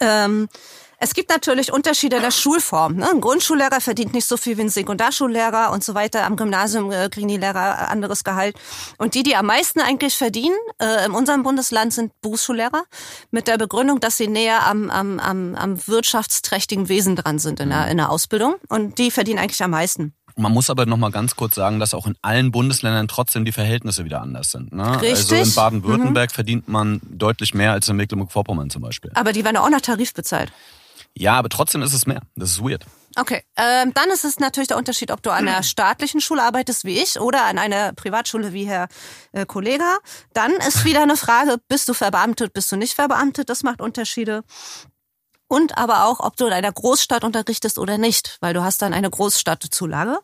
Ähm, 0.00 0.48
es 0.98 1.14
gibt 1.14 1.30
natürlich 1.30 1.72
Unterschiede 1.72 2.16
in 2.16 2.22
der 2.22 2.30
Schulform. 2.30 2.96
Ne? 2.96 3.10
Ein 3.10 3.20
Grundschullehrer 3.20 3.80
verdient 3.80 4.14
nicht 4.14 4.26
so 4.26 4.36
viel 4.36 4.56
wie 4.56 4.62
ein 4.62 4.68
Sekundarschullehrer 4.68 5.72
und 5.72 5.84
so 5.84 5.94
weiter. 5.94 6.24
Am 6.24 6.36
Gymnasium 6.36 6.90
äh, 6.90 7.08
kriegen 7.08 7.28
die 7.28 7.36
Lehrer 7.36 7.90
anderes 7.90 8.24
Gehalt. 8.24 8.56
Und 8.98 9.14
die, 9.14 9.22
die 9.22 9.36
am 9.36 9.46
meisten 9.46 9.80
eigentlich 9.80 10.16
verdienen 10.16 10.56
äh, 10.80 11.06
in 11.06 11.12
unserem 11.12 11.42
Bundesland, 11.42 11.92
sind 11.92 12.12
Berufsschullehrer. 12.20 12.84
Mit 13.30 13.48
der 13.48 13.58
Begründung, 13.58 14.00
dass 14.00 14.16
sie 14.16 14.28
näher 14.28 14.66
am, 14.66 14.90
am, 14.90 15.20
am, 15.20 15.54
am 15.54 15.86
wirtschaftsträchtigen 15.86 16.88
Wesen 16.88 17.16
dran 17.16 17.38
sind 17.38 17.60
in 17.60 17.70
der, 17.70 17.88
in 17.88 17.96
der 17.96 18.10
Ausbildung. 18.10 18.56
Und 18.68 18.98
die 18.98 19.10
verdienen 19.10 19.38
eigentlich 19.38 19.62
am 19.62 19.70
meisten. 19.70 20.14
Man 20.36 20.52
muss 20.52 20.68
aber 20.68 20.84
noch 20.84 20.96
mal 20.96 21.12
ganz 21.12 21.36
kurz 21.36 21.54
sagen, 21.54 21.78
dass 21.78 21.94
auch 21.94 22.06
in 22.06 22.16
allen 22.20 22.50
Bundesländern 22.50 23.06
trotzdem 23.06 23.44
die 23.44 23.52
Verhältnisse 23.52 24.04
wieder 24.04 24.20
anders 24.20 24.50
sind. 24.50 24.72
Ne? 24.72 25.00
Richtig. 25.00 25.38
Also 25.38 25.50
in 25.50 25.54
Baden-Württemberg 25.54 26.30
mhm. 26.30 26.34
verdient 26.34 26.68
man 26.68 27.00
deutlich 27.04 27.54
mehr 27.54 27.72
als 27.72 27.88
in 27.88 27.96
Mecklenburg-Vorpommern 27.96 28.68
zum 28.68 28.82
Beispiel. 28.82 29.12
Aber 29.14 29.32
die 29.32 29.44
werden 29.44 29.58
auch 29.58 29.70
nach 29.70 29.80
Tarif 29.80 30.12
bezahlt. 30.12 30.52
Ja, 31.16 31.34
aber 31.34 31.48
trotzdem 31.48 31.82
ist 31.82 31.94
es 31.94 32.06
mehr. 32.06 32.22
Das 32.34 32.50
ist 32.50 32.62
weird. 32.62 32.84
Okay, 33.16 33.42
ähm, 33.56 33.94
dann 33.94 34.10
ist 34.10 34.24
es 34.24 34.40
natürlich 34.40 34.68
der 34.68 34.76
Unterschied, 34.76 35.12
ob 35.12 35.22
du 35.22 35.30
an 35.30 35.46
einer 35.46 35.62
staatlichen 35.62 36.20
Schule 36.20 36.42
arbeitest 36.42 36.84
wie 36.84 36.98
ich 36.98 37.20
oder 37.20 37.44
an 37.44 37.58
einer 37.58 37.92
Privatschule 37.92 38.52
wie 38.52 38.66
Herr 38.66 38.88
äh, 39.30 39.46
Kollege. 39.46 39.84
Dann 40.32 40.52
ist 40.52 40.84
wieder 40.84 41.02
eine 41.02 41.16
Frage, 41.16 41.58
bist 41.68 41.88
du 41.88 41.94
verbeamtet, 41.94 42.52
bist 42.52 42.72
du 42.72 42.76
nicht 42.76 42.94
verbeamtet? 42.94 43.48
Das 43.48 43.62
macht 43.62 43.80
Unterschiede. 43.80 44.42
Und 45.46 45.78
aber 45.78 46.06
auch, 46.06 46.18
ob 46.20 46.36
du 46.36 46.46
in 46.46 46.52
einer 46.52 46.72
Großstadt 46.72 47.22
unterrichtest 47.22 47.78
oder 47.78 47.98
nicht, 47.98 48.38
weil 48.40 48.54
du 48.54 48.64
hast 48.64 48.82
dann 48.82 48.94
eine 48.94 49.10
Großstadtzulage, 49.10 50.18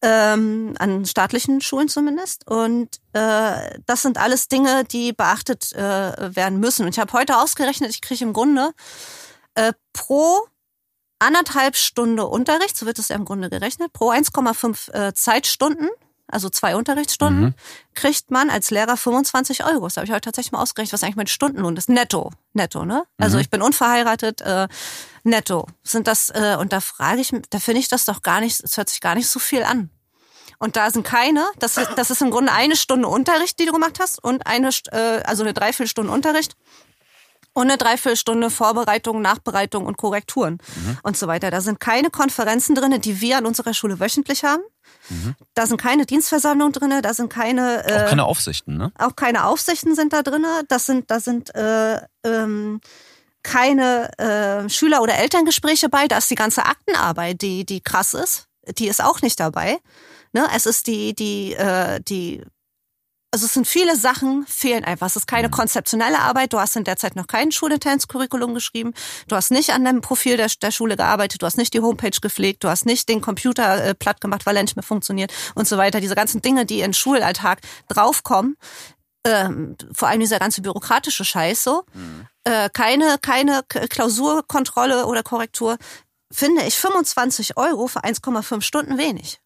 ähm, 0.00 0.74
an 0.78 1.04
staatlichen 1.04 1.60
Schulen 1.60 1.88
zumindest. 1.88 2.46
Und 2.48 3.00
äh, 3.12 3.78
das 3.84 4.00
sind 4.00 4.16
alles 4.16 4.48
Dinge, 4.48 4.84
die 4.84 5.12
beachtet 5.12 5.72
äh, 5.72 6.34
werden 6.34 6.60
müssen. 6.60 6.86
Und 6.86 6.94
ich 6.94 7.00
habe 7.00 7.12
heute 7.12 7.36
ausgerechnet, 7.36 7.90
ich 7.90 8.00
kriege 8.00 8.24
im 8.24 8.32
Grunde 8.32 8.72
äh, 9.54 9.72
pro 9.92 10.46
anderthalb 11.18 11.76
Stunde 11.76 12.26
Unterricht, 12.26 12.76
so 12.76 12.86
wird 12.86 12.98
es 12.98 13.08
ja 13.08 13.16
im 13.16 13.24
Grunde 13.24 13.48
gerechnet, 13.48 13.92
pro 13.92 14.10
1,5 14.10 14.92
äh, 14.92 15.14
Zeitstunden, 15.14 15.88
also 16.26 16.48
zwei 16.48 16.74
Unterrichtsstunden, 16.74 17.44
mhm. 17.44 17.54
kriegt 17.94 18.30
man 18.30 18.50
als 18.50 18.70
Lehrer 18.70 18.96
25 18.96 19.64
Euro. 19.64 19.84
Das 19.84 19.96
habe 19.96 20.06
ich 20.06 20.12
heute 20.12 20.22
tatsächlich 20.22 20.52
mal 20.52 20.62
ausgerechnet, 20.62 20.94
was 20.94 21.04
eigentlich 21.04 21.16
mein 21.16 21.26
Stundenlohn 21.26 21.76
ist. 21.76 21.88
Netto. 21.88 22.30
Netto, 22.54 22.84
ne? 22.84 23.04
Also 23.18 23.36
mhm. 23.36 23.42
ich 23.42 23.50
bin 23.50 23.62
unverheiratet, 23.62 24.40
äh, 24.40 24.66
netto. 25.22 25.66
Sind 25.84 26.06
das, 26.06 26.30
äh, 26.30 26.56
und 26.58 26.72
da 26.72 26.80
frage 26.80 27.20
ich, 27.20 27.32
da 27.50 27.60
finde 27.60 27.80
ich 27.80 27.88
das 27.88 28.04
doch 28.04 28.22
gar 28.22 28.40
nicht, 28.40 28.60
es 28.60 28.76
hört 28.76 28.90
sich 28.90 29.00
gar 29.00 29.14
nicht 29.14 29.28
so 29.28 29.38
viel 29.38 29.62
an. 29.62 29.90
Und 30.58 30.76
da 30.76 30.90
sind 30.90 31.04
keine, 31.04 31.44
das 31.58 31.76
ist, 31.76 31.90
das 31.96 32.10
ist 32.10 32.22
im 32.22 32.30
Grunde 32.30 32.52
eine 32.52 32.76
Stunde 32.76 33.08
Unterricht, 33.08 33.58
die 33.58 33.66
du 33.66 33.72
gemacht 33.72 33.98
hast, 34.00 34.22
und 34.22 34.46
eine, 34.46 34.70
äh, 34.92 35.22
also 35.24 35.42
eine 35.42 35.54
Dreiviertelstunde 35.54 36.12
Unterricht 36.12 36.56
und 37.54 37.68
eine 37.68 37.76
Dreiviertelstunde 37.76 38.50
Vorbereitung, 38.50 39.20
Nachbereitung 39.20 39.86
und 39.86 39.96
Korrekturen 39.98 40.58
mhm. 40.76 40.98
und 41.02 41.16
so 41.16 41.26
weiter. 41.26 41.50
Da 41.50 41.60
sind 41.60 41.80
keine 41.80 42.10
Konferenzen 42.10 42.74
drinne, 42.74 42.98
die 42.98 43.20
wir 43.20 43.38
an 43.38 43.46
unserer 43.46 43.74
Schule 43.74 44.00
wöchentlich 44.00 44.44
haben. 44.44 44.62
Mhm. 45.08 45.34
Da 45.54 45.66
sind 45.66 45.80
keine 45.80 46.06
Dienstversammlungen 46.06 46.72
drinne, 46.72 47.02
da 47.02 47.12
sind 47.14 47.28
keine 47.28 47.86
äh, 47.86 48.04
auch 48.04 48.08
keine 48.08 48.24
Aufsichten, 48.24 48.76
ne? 48.76 48.92
Auch 48.98 49.16
keine 49.16 49.46
Aufsichten 49.46 49.94
sind 49.94 50.12
da 50.12 50.22
drinne. 50.22 50.62
Das 50.68 50.86
sind 50.86 51.10
da 51.10 51.20
sind 51.20 51.54
äh, 51.54 52.00
ähm, 52.24 52.80
keine 53.42 54.16
äh, 54.18 54.68
Schüler- 54.68 55.02
oder 55.02 55.14
Elterngespräche 55.14 55.88
bei. 55.88 56.06
Da 56.08 56.18
ist 56.18 56.30
die 56.30 56.36
ganze 56.36 56.64
Aktenarbeit, 56.64 57.42
die 57.42 57.66
die 57.66 57.80
krass 57.80 58.14
ist, 58.14 58.46
die 58.78 58.88
ist 58.88 59.02
auch 59.02 59.20
nicht 59.20 59.40
dabei. 59.40 59.78
Ne? 60.32 60.46
Es 60.54 60.66
ist 60.66 60.86
die 60.86 61.14
die 61.14 61.54
äh, 61.54 62.00
die 62.00 62.44
also 63.32 63.46
es 63.46 63.54
sind 63.54 63.66
viele 63.66 63.96
Sachen, 63.96 64.46
fehlen 64.46 64.84
einfach. 64.84 65.06
Es 65.06 65.16
ist 65.16 65.26
keine 65.26 65.48
mhm. 65.48 65.52
konzeptionelle 65.52 66.18
Arbeit. 66.18 66.52
Du 66.52 66.60
hast 66.60 66.76
in 66.76 66.84
der 66.84 66.96
Zeit 66.96 67.16
noch 67.16 67.26
kein 67.26 67.50
schulinternes 67.50 68.06
Curriculum 68.06 68.52
geschrieben. 68.52 68.92
Du 69.26 69.34
hast 69.34 69.50
nicht 69.50 69.70
an 69.70 69.84
dem 69.86 70.02
Profil 70.02 70.36
der, 70.36 70.50
der, 70.60 70.70
Schule 70.70 70.98
gearbeitet. 70.98 71.40
Du 71.40 71.46
hast 71.46 71.56
nicht 71.56 71.72
die 71.72 71.80
Homepage 71.80 72.18
gepflegt. 72.20 72.62
Du 72.62 72.68
hast 72.68 72.84
nicht 72.84 73.08
den 73.08 73.22
Computer 73.22 73.82
äh, 73.82 73.94
platt 73.94 74.20
gemacht, 74.20 74.44
weil 74.44 74.56
er 74.56 74.62
nicht 74.62 74.76
mehr 74.76 74.82
funktioniert 74.82 75.32
und 75.54 75.66
so 75.66 75.78
weiter. 75.78 76.00
Diese 76.00 76.14
ganzen 76.14 76.42
Dinge, 76.42 76.66
die 76.66 76.80
in 76.80 76.92
Schulalltag 76.92 77.60
draufkommen. 77.88 78.56
Ähm, 79.24 79.76
vor 79.94 80.08
allem 80.08 80.20
dieser 80.20 80.38
ganze 80.38 80.60
bürokratische 80.60 81.24
Scheiß 81.24 81.64
so. 81.64 81.84
Mhm. 81.94 82.26
Äh, 82.44 82.68
keine, 82.70 83.16
keine 83.22 83.62
Klausurkontrolle 83.62 85.06
oder 85.06 85.22
Korrektur. 85.22 85.78
Finde 86.30 86.64
ich 86.64 86.76
25 86.76 87.56
Euro 87.56 87.86
für 87.86 88.04
1,5 88.04 88.60
Stunden 88.60 88.98
wenig. 88.98 89.41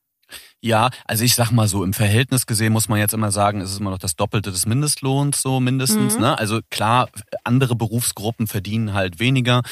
Ja, 0.62 0.88
also 1.05 1.23
ich 1.23 1.35
sag 1.35 1.51
mal 1.51 1.69
so, 1.69 1.85
im 1.85 1.92
Verhältnis 1.92 2.47
gesehen 2.47 2.73
muss 2.73 2.88
man 2.88 2.99
jetzt 2.99 3.14
immer 3.14 3.31
sagen, 3.31 3.61
es 3.61 3.71
ist 3.71 3.81
immer 3.81 3.90
noch 3.90 3.99
das 3.99 4.16
Doppelte 4.16 4.51
des 4.51 4.66
Mindestlohns, 4.66 5.42
so 5.42 5.61
mindestens. 5.61 6.14
Mhm. 6.14 6.21
Ne? 6.23 6.38
Also 6.38 6.61
klar, 6.71 7.09
andere 7.45 7.77
Berufsgruppen 7.77 8.47
verdienen 8.47 8.95
halt 8.95 9.21
weniger. 9.21 9.62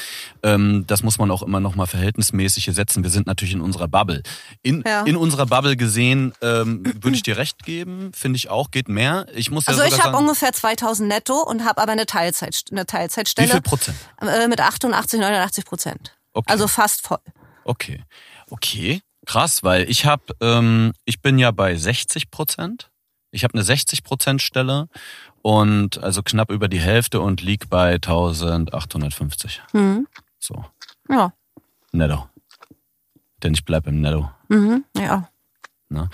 Ähm, 0.43 0.85
das 0.87 1.03
muss 1.03 1.17
man 1.17 1.31
auch 1.31 1.41
immer 1.41 1.59
noch 1.59 1.75
mal 1.75 1.87
verhältnismäßig 1.87 2.65
setzen. 2.65 3.03
Wir 3.03 3.09
sind 3.09 3.25
natürlich 3.25 3.55
in 3.55 3.61
unserer 3.61 3.87
Bubble. 3.87 4.21
In, 4.61 4.83
ja. 4.85 5.03
in 5.03 5.17
unserer 5.17 5.47
Bubble 5.47 5.75
gesehen 5.75 6.33
ähm, 6.41 6.83
würde 6.85 7.15
ich 7.15 7.23
dir 7.23 7.37
recht 7.37 7.63
geben, 7.63 8.11
finde 8.13 8.37
ich 8.37 8.49
auch, 8.49 8.69
geht 8.69 8.87
mehr. 8.87 9.25
Ich 9.33 9.49
muss 9.49 9.67
also 9.67 9.81
ja 9.81 9.87
ich 9.87 10.01
habe 10.01 10.15
ungefähr 10.15 10.53
2000 10.53 11.09
netto 11.09 11.41
und 11.41 11.65
habe 11.65 11.81
aber 11.81 11.91
eine, 11.91 12.05
Teilzeit, 12.05 12.63
eine 12.71 12.85
Teilzeitstelle. 12.85 13.47
Wie 13.47 13.51
viel 13.53 13.61
Prozent? 13.61 13.97
Äh, 14.21 14.47
mit 14.47 14.61
88, 14.61 15.19
89 15.19 15.65
Prozent. 15.65 16.15
Okay. 16.33 16.51
Also 16.51 16.67
fast 16.67 17.01
voll. 17.01 17.19
Okay. 17.63 18.03
Okay. 18.49 19.01
Krass, 19.25 19.63
weil 19.63 19.89
ich 19.89 20.05
habe, 20.05 20.23
ähm, 20.41 20.93
ich 21.05 21.21
bin 21.21 21.39
ja 21.39 21.51
bei 21.51 21.75
60 21.75 22.31
Prozent. 22.31 22.91
Ich 23.31 23.43
habe 23.43 23.53
eine 23.53 23.63
60 23.63 24.03
Prozent 24.03 24.41
Stelle 24.41 24.87
und 25.41 26.01
also 26.03 26.23
knapp 26.23 26.51
über 26.51 26.67
die 26.67 26.79
Hälfte 26.79 27.19
und 27.19 27.41
lieg 27.41 27.69
bei 27.69 27.93
1850. 27.95 29.61
Mhm. 29.73 30.07
So. 30.39 30.65
Ja. 31.09 31.33
Netto. 31.91 32.29
Denn 33.43 33.53
ich 33.53 33.65
bleib 33.65 33.87
im 33.87 34.01
Netto. 34.01 34.29
Mhm. 34.47 34.85
Ja. 34.97 35.29
Ne? 35.89 36.09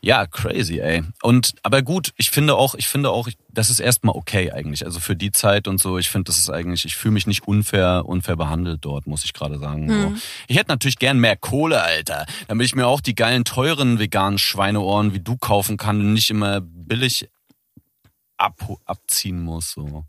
Ja, 0.00 0.26
crazy, 0.26 0.80
ey. 0.80 1.04
Und 1.22 1.54
aber 1.62 1.82
gut, 1.82 2.12
ich 2.16 2.30
finde 2.30 2.56
auch, 2.56 2.74
ich 2.74 2.88
finde 2.88 3.10
auch, 3.10 3.28
das 3.48 3.70
ist 3.70 3.78
erstmal 3.78 4.16
okay 4.16 4.50
eigentlich. 4.50 4.84
Also 4.84 4.98
für 4.98 5.14
die 5.14 5.30
Zeit 5.30 5.68
und 5.68 5.80
so, 5.80 5.96
ich 5.98 6.10
finde, 6.10 6.24
das 6.24 6.38
ist 6.38 6.50
eigentlich, 6.50 6.84
ich 6.84 6.96
fühle 6.96 7.14
mich 7.14 7.28
nicht 7.28 7.46
unfair, 7.46 8.04
unfair 8.06 8.34
behandelt 8.34 8.84
dort, 8.84 9.06
muss 9.06 9.24
ich 9.24 9.32
gerade 9.32 9.58
sagen. 9.58 9.86
Mhm. 9.86 10.02
So. 10.02 10.22
Ich 10.48 10.56
hätte 10.56 10.70
natürlich 10.70 10.98
gern 10.98 11.18
mehr 11.18 11.36
Kohle, 11.36 11.82
Alter. 11.82 12.26
Damit 12.48 12.66
ich 12.66 12.74
mir 12.74 12.86
auch 12.86 13.00
die 13.00 13.14
geilen, 13.14 13.44
teuren 13.44 14.00
veganen 14.00 14.38
Schweineohren 14.38 15.14
wie 15.14 15.20
du 15.20 15.36
kaufen 15.36 15.76
kann 15.76 16.00
und 16.00 16.12
nicht 16.14 16.30
immer 16.30 16.60
billig 16.60 17.28
ab, 18.42 18.60
abziehen 18.86 19.40
muss. 19.40 19.72
So. 19.72 20.04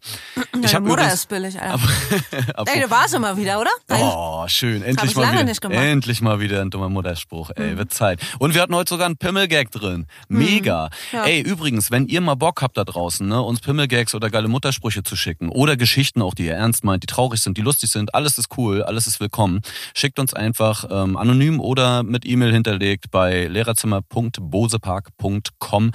Deine 0.52 0.66
ich 0.66 0.74
Mutter 0.74 0.94
übrigens, 0.94 1.14
ist 1.14 1.30
billig, 1.30 1.62
Alter. 1.62 1.74
Ab, 2.56 2.68
Ey, 2.72 2.82
du 2.82 2.90
warst 2.90 3.14
immer 3.14 3.38
wieder, 3.38 3.60
oder? 3.60 3.70
Oh, 3.90 4.48
schön. 4.48 4.82
Endlich 4.82 5.16
mal 5.16 5.32
wieder. 5.32 5.72
Endlich 5.72 6.22
mal 6.22 6.40
wieder 6.40 6.62
ein 6.62 6.72
dummer 6.72 6.90
Mutterspruch. 6.90 7.52
Ey, 7.56 7.74
mhm. 7.74 7.78
wird 7.78 7.94
Zeit. 7.94 8.20
Und 8.40 8.56
wir 8.56 8.62
hatten 8.62 8.76
heute 8.76 8.90
sogar 8.90 9.06
einen 9.06 9.16
Pimmelgag 9.18 9.72
drin. 9.72 10.08
Mhm. 10.28 10.38
Mega. 10.38 10.90
Mhm. 11.12 11.18
Ja. 11.18 11.24
Ey, 11.26 11.42
übrigens, 11.42 11.92
wenn 11.92 12.08
ihr 12.08 12.22
mal 12.22 12.36
Bock 12.36 12.62
habt 12.62 12.78
da 12.78 12.84
draußen, 12.84 13.28
ne, 13.28 13.42
uns 13.42 13.62
Pimmelgags 13.62 14.16
oder 14.16 14.30
geile 14.30 14.48
Muttersprüche 14.48 15.04
zu 15.04 15.16
schicken 15.16 15.50
oder 15.50 15.78
Geschichten 15.78 16.22
auch, 16.22 16.34
die 16.34 16.48
ihr 16.48 16.56
ernst 16.56 16.84
meint, 16.84 17.04
die 17.04 17.08
traurig 17.08 17.42
sind, 17.42 17.58
die 17.58 17.62
lustig 17.62 17.92
sind, 17.92 18.16
alles 18.16 18.38
ist 18.38 18.58
cool, 18.58 18.84
alles 18.84 19.08
ist 19.08 19.20
willkommen. 19.20 19.62
Schickt 19.94 20.20
uns 20.20 20.34
einfach 20.34 20.86
ähm, 20.90 21.18
anonym 21.18 21.60
oder 21.60 22.04
mit 22.04 22.26
E-Mail 22.26 22.52
hinterlegt 22.52 23.12
bei 23.12 23.46
lehrerzimmer.bosepark.com 23.46 25.92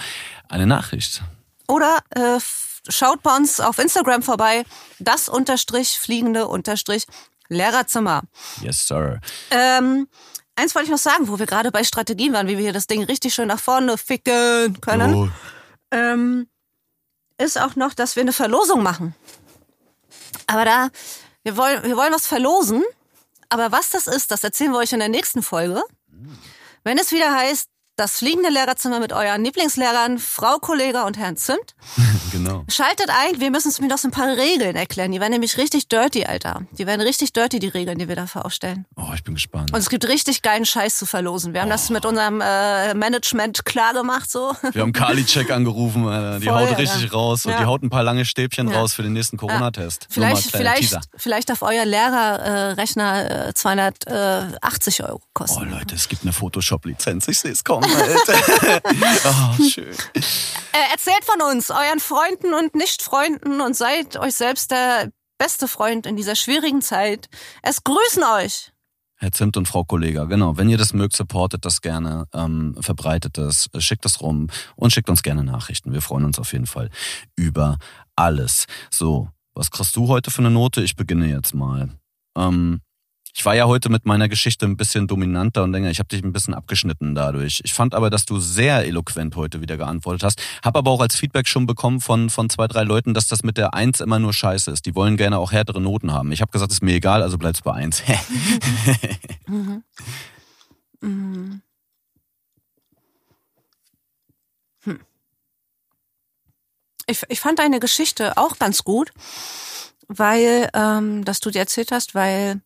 eine 0.49 0.67
Nachricht. 0.67 1.23
Oder 1.69 1.99
äh, 2.11 2.41
schaut 2.89 3.23
bei 3.23 3.37
uns 3.37 3.61
auf 3.61 3.79
Instagram 3.79 4.23
vorbei, 4.23 4.65
das 4.99 5.29
unterstrich 5.29 5.99
fliegende 5.99 6.49
unterstrich 6.49 7.07
Lehrerzimmer. 7.49 8.23
Yes, 8.61 8.87
sir. 8.87 9.21
Ähm, 9.51 10.09
eins 10.57 10.75
wollte 10.75 10.87
ich 10.87 10.91
noch 10.91 10.99
sagen, 10.99 11.29
wo 11.29 11.39
wir 11.39 11.47
gerade 11.47 11.71
bei 11.71 11.85
Strategien 11.85 12.33
waren, 12.33 12.49
wie 12.49 12.57
wir 12.57 12.65
hier 12.65 12.73
das 12.73 12.87
Ding 12.87 13.03
richtig 13.05 13.35
schön 13.35 13.49
nach 13.49 13.61
vorne 13.61 13.97
ficken 13.97 14.81
können. 14.81 15.15
Oh. 15.15 15.29
Ähm, 15.91 16.49
ist 17.39 17.59
auch 17.59 17.77
noch, 17.77 17.95
dass 17.95 18.17
wir 18.17 18.23
eine 18.23 18.33
Verlosung 18.33 18.83
machen. 18.83 19.15
Aber 20.47 20.65
da, 20.65 20.89
wir 21.43 21.57
wollen, 21.57 21.83
wir 21.85 21.97
wollen 21.97 22.13
was 22.13 22.27
verlosen. 22.27 22.83
Aber 23.49 23.73
was 23.73 23.91
das 23.91 24.07
ist, 24.07 24.31
das 24.31 24.45
erzählen 24.45 24.73
wir 24.73 24.79
euch 24.79 24.93
in 24.93 24.99
der 24.99 25.09
nächsten 25.09 25.43
Folge. 25.43 25.83
Wenn 26.85 26.99
es 26.99 27.13
wieder 27.13 27.33
heißt, 27.35 27.69
das 27.99 28.19
fliegende 28.19 28.49
Lehrerzimmer 28.49 29.01
mit 29.01 29.13
euren 29.13 29.45
Lieblingslehrern, 29.45 30.19
Frau 30.19 30.59
Kollege 30.59 31.05
und 31.05 31.19
Herrn 31.19 31.37
Zimt. 31.37 31.75
genau. 32.33 32.65
Schaltet 32.69 33.11
ein, 33.11 33.41
wir 33.41 33.51
müssen 33.51 33.69
es 33.69 33.81
mir 33.81 33.89
noch 33.89 33.99
so 33.99 34.09
ein 34.09 34.13
paar 34.13 34.29
Regeln 34.29 34.77
erklären. 34.77 35.11
Die 35.11 35.21
werden 35.21 35.33
nämlich 35.33 35.59
richtig 35.59 35.89
dirty, 35.89 36.25
Alter. 36.25 36.63
Die 36.73 36.87
werden 36.87 37.01
richtig 37.01 37.33
dirty, 37.33 37.59
die 37.59 37.67
Regeln, 37.67 37.99
die 37.99 38.09
wir 38.09 38.15
dafür 38.15 38.45
aufstellen. 38.45 38.87
Oh, 38.97 39.11
ich 39.15 39.25
bin 39.25 39.35
gespannt. 39.35 39.73
Und 39.73 39.81
es 39.81 39.91
gibt 39.91 40.07
richtig 40.07 40.43
geilen 40.43 40.65
Scheiß 40.65 40.97
zu 40.97 41.07
verlosen. 41.07 41.55
Wir 41.55 41.63
haben 41.63 41.69
oh. 41.69 41.73
das 41.73 41.91
mit 41.91 42.07
unserem 42.07 42.41
äh, 42.41 42.95
Management 42.95 43.65
klar 43.65 43.93
gemacht, 43.95 44.31
so. 44.31 44.55
Wir 44.73 44.83
haben 44.83 44.93
Kali-Check 44.93 45.51
angerufen, 45.51 46.07
Alter. 46.07 46.39
die 46.39 46.47
Voll, 46.47 46.69
haut 46.69 46.79
richtig 46.79 47.03
ja. 47.03 47.11
raus 47.11 47.47
und 47.47 47.53
ja. 47.53 47.59
die 47.59 47.65
haut 47.65 47.83
ein 47.83 47.91
paar 47.91 48.05
lange 48.05 48.25
Stäbchen 48.25 48.69
ja. 48.69 48.79
raus 48.79 48.95
für 48.95 49.03
den 49.03 49.13
nächsten 49.13 49.37
Corona-Test. 49.37 50.07
Vielleicht, 50.09 50.53
vielleicht, 50.53 51.01
vielleicht 51.17 51.51
darf 51.51 51.63
euer 51.63 51.85
Lehrerrechner 51.85 53.49
äh, 53.49 53.55
280 53.55 55.03
Euro 55.03 55.21
kosten. 55.33 55.63
Oh 55.63 55.65
Leute, 55.65 55.97
es 55.97 56.09
gibt 56.09 56.23
eine 56.23 56.33
Photoshop-Lizenz. 56.33 57.27
Ich 57.27 57.41
sehe 57.41 57.51
es 57.51 57.65
kommen. 57.65 57.88
Alter. 57.95 58.83
oh, 59.59 59.63
schön. 59.63 59.95
Äh, 60.73 60.93
erzählt 60.93 61.25
von 61.25 61.43
uns, 61.43 61.71
euren 61.71 62.01
Freunden 62.01 62.55
und 62.55 62.75
Nicht-Freunden 62.75 63.61
und 63.61 63.77
seid 63.77 64.17
euch 64.17 64.35
selbst 64.35 64.71
der 64.71 65.11
beste 65.39 65.69
Freund 65.69 66.07
in 66.07 66.17
dieser 66.17 66.35
schwierigen 66.35 66.83
Zeit. 66.83 67.29
Es 67.63 67.85
grüßen 67.85 68.23
euch. 68.37 68.73
Herr 69.21 69.33
Zimt 69.33 69.57
und 69.57 69.67
Frau 69.67 69.83
Kollega, 69.83 70.25
genau. 70.25 70.57
Wenn 70.57 70.69
ihr 70.69 70.79
das 70.79 70.93
mögt, 70.93 71.17
supportet 71.17 71.65
das 71.65 71.81
gerne, 71.81 72.27
ähm, 72.33 72.77
verbreitet 72.81 73.37
es, 73.37 73.69
schickt 73.79 74.07
es 74.07 74.21
rum 74.21 74.49
und 74.77 74.93
schickt 74.93 75.11
uns 75.11 75.23
gerne 75.23 75.43
Nachrichten. 75.43 75.93
Wir 75.93 76.03
freuen 76.03 76.25
uns 76.25 76.39
auf 76.39 76.53
jeden 76.53 76.67
Fall 76.67 76.89
über 77.35 77.79
alles. 78.15 78.67
So, 78.91 79.29
was 79.55 79.73
kriegst 79.73 79.97
du 79.97 80.07
heute 80.07 80.31
für 80.31 80.39
eine 80.39 80.53
Note? 80.53 80.83
Ich 80.83 80.95
beginne 80.95 81.29
jetzt 81.29 81.53
mal. 81.53 81.91
Ähm, 82.37 82.81
ich 83.39 83.45
war 83.45 83.55
ja 83.55 83.67
heute 83.67 83.89
mit 83.89 84.05
meiner 84.05 84.29
Geschichte 84.29 84.67
ein 84.67 84.77
bisschen 84.77 85.07
dominanter 85.07 85.63
und 85.63 85.71
länger. 85.71 85.91
Ich 85.91 86.01
habe 86.01 86.09
dich 86.09 86.25
ein 86.25 86.33
bisschen 86.33 86.55
abgeschnitten 86.55 87.15
dadurch. 87.15 87.61
Ich 87.63 87.73
fand 87.73 87.95
aber, 87.95 88.11
dass 88.11 88.27
du 88.27 88.41
sehr 88.41 88.85
eloquent 88.85 89.37
heute 89.37 89.61
wieder 89.61 89.77
geantwortet 89.77 90.25
hast. 90.25 90.43
Hab 90.65 90.77
aber 90.77 90.91
auch 90.91 91.01
als 91.01 91.15
Feedback 91.15 91.47
schon 91.47 91.65
bekommen 91.65 92.01
von, 92.01 92.31
von 92.31 92.51
zwei, 92.51 92.67
drei 92.67 92.83
Leuten, 92.83 93.15
dass 93.15 93.29
das 93.29 93.45
mit 93.45 93.57
der 93.57 93.75
Eins 93.75 94.01
immer 94.01 94.19
nur 94.19 94.33
scheiße 94.33 94.73
ist. 94.73 94.87
Die 94.87 94.97
wollen 94.97 95.17
gerne 95.17 95.39
auch 95.39 95.53
härtere 95.53 95.81
Noten 95.81 96.13
haben. 96.13 96.33
Ich 96.33 96.41
habe 96.41 96.51
gesagt, 96.51 96.73
ist 96.73 96.83
mir 96.83 96.95
egal, 96.95 97.23
also 97.23 97.39
bleibst 97.39 97.63
bei 97.63 97.75
Eins. 97.75 98.03
mhm. 99.47 99.85
Mhm. 101.01 101.63
Hm. 104.83 105.01
Ich, 107.07 107.23
ich 107.29 107.39
fand 107.39 107.61
deine 107.61 107.79
Geschichte 107.79 108.37
auch 108.37 108.59
ganz 108.59 108.83
gut, 108.83 109.13
weil, 110.09 110.69
ähm, 110.75 111.25
dass 111.25 111.39
du 111.39 111.53
dir 111.53 111.61
erzählt 111.61 111.93
hast, 111.93 112.17
weil 112.17 112.63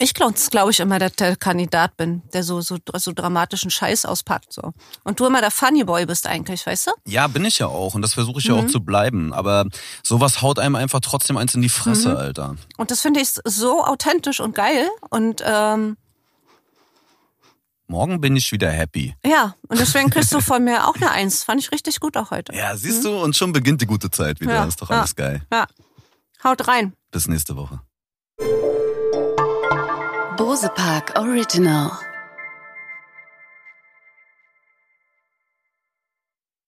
ich 0.00 0.14
glaube 0.14 0.34
glaub 0.50 0.70
ich 0.70 0.80
immer, 0.80 0.98
dass 0.98 1.12
der 1.12 1.36
Kandidat 1.36 1.96
bin, 1.98 2.22
der 2.32 2.42
so, 2.42 2.62
so, 2.62 2.78
so 2.96 3.12
dramatischen 3.12 3.70
Scheiß 3.70 4.06
auspackt. 4.06 4.52
So. 4.52 4.72
Und 5.04 5.20
du 5.20 5.26
immer 5.26 5.42
der 5.42 5.50
Funny 5.50 5.84
Boy 5.84 6.06
bist 6.06 6.26
eigentlich, 6.26 6.66
weißt 6.66 6.86
du? 6.86 6.92
Ja, 7.06 7.26
bin 7.28 7.44
ich 7.44 7.58
ja 7.58 7.66
auch. 7.66 7.94
Und 7.94 8.00
das 8.00 8.14
versuche 8.14 8.38
ich 8.38 8.48
mhm. 8.48 8.54
ja 8.54 8.60
auch 8.60 8.64
mhm. 8.64 8.70
zu 8.70 8.80
bleiben. 8.80 9.34
Aber 9.34 9.66
sowas 10.02 10.40
haut 10.40 10.58
einem 10.58 10.74
einfach 10.74 11.00
trotzdem 11.00 11.36
eins 11.36 11.54
in 11.54 11.60
die 11.60 11.68
Fresse, 11.68 12.10
mhm. 12.10 12.16
Alter. 12.16 12.56
Und 12.78 12.90
das 12.90 13.02
finde 13.02 13.20
ich 13.20 13.28
so 13.44 13.84
authentisch 13.84 14.40
und 14.40 14.54
geil. 14.54 14.88
Und 15.10 15.42
ähm, 15.44 15.98
Morgen 17.86 18.20
bin 18.20 18.36
ich 18.36 18.52
wieder 18.52 18.70
happy. 18.70 19.16
Ja, 19.26 19.56
und 19.66 19.80
deswegen 19.80 20.10
kriegst 20.10 20.32
du 20.32 20.40
von 20.40 20.62
mir 20.62 20.86
auch 20.86 20.94
eine 20.94 21.10
Eins. 21.10 21.42
Fand 21.42 21.60
ich 21.60 21.72
richtig 21.72 21.98
gut 21.98 22.16
auch 22.16 22.30
heute. 22.30 22.54
Ja, 22.54 22.76
siehst 22.76 23.00
mhm. 23.00 23.08
du, 23.08 23.22
und 23.22 23.36
schon 23.36 23.52
beginnt 23.52 23.82
die 23.82 23.86
gute 23.86 24.10
Zeit 24.10 24.40
wieder. 24.40 24.54
Ja, 24.54 24.64
ist 24.64 24.80
doch 24.80 24.90
alles 24.90 25.14
ja, 25.18 25.24
geil. 25.24 25.42
Ja. 25.52 25.66
Haut 26.44 26.68
rein. 26.68 26.94
Bis 27.10 27.26
nächste 27.26 27.56
Woche. 27.56 27.80
Bose 30.40 30.70
Park 30.74 31.12
Original 31.16 32.09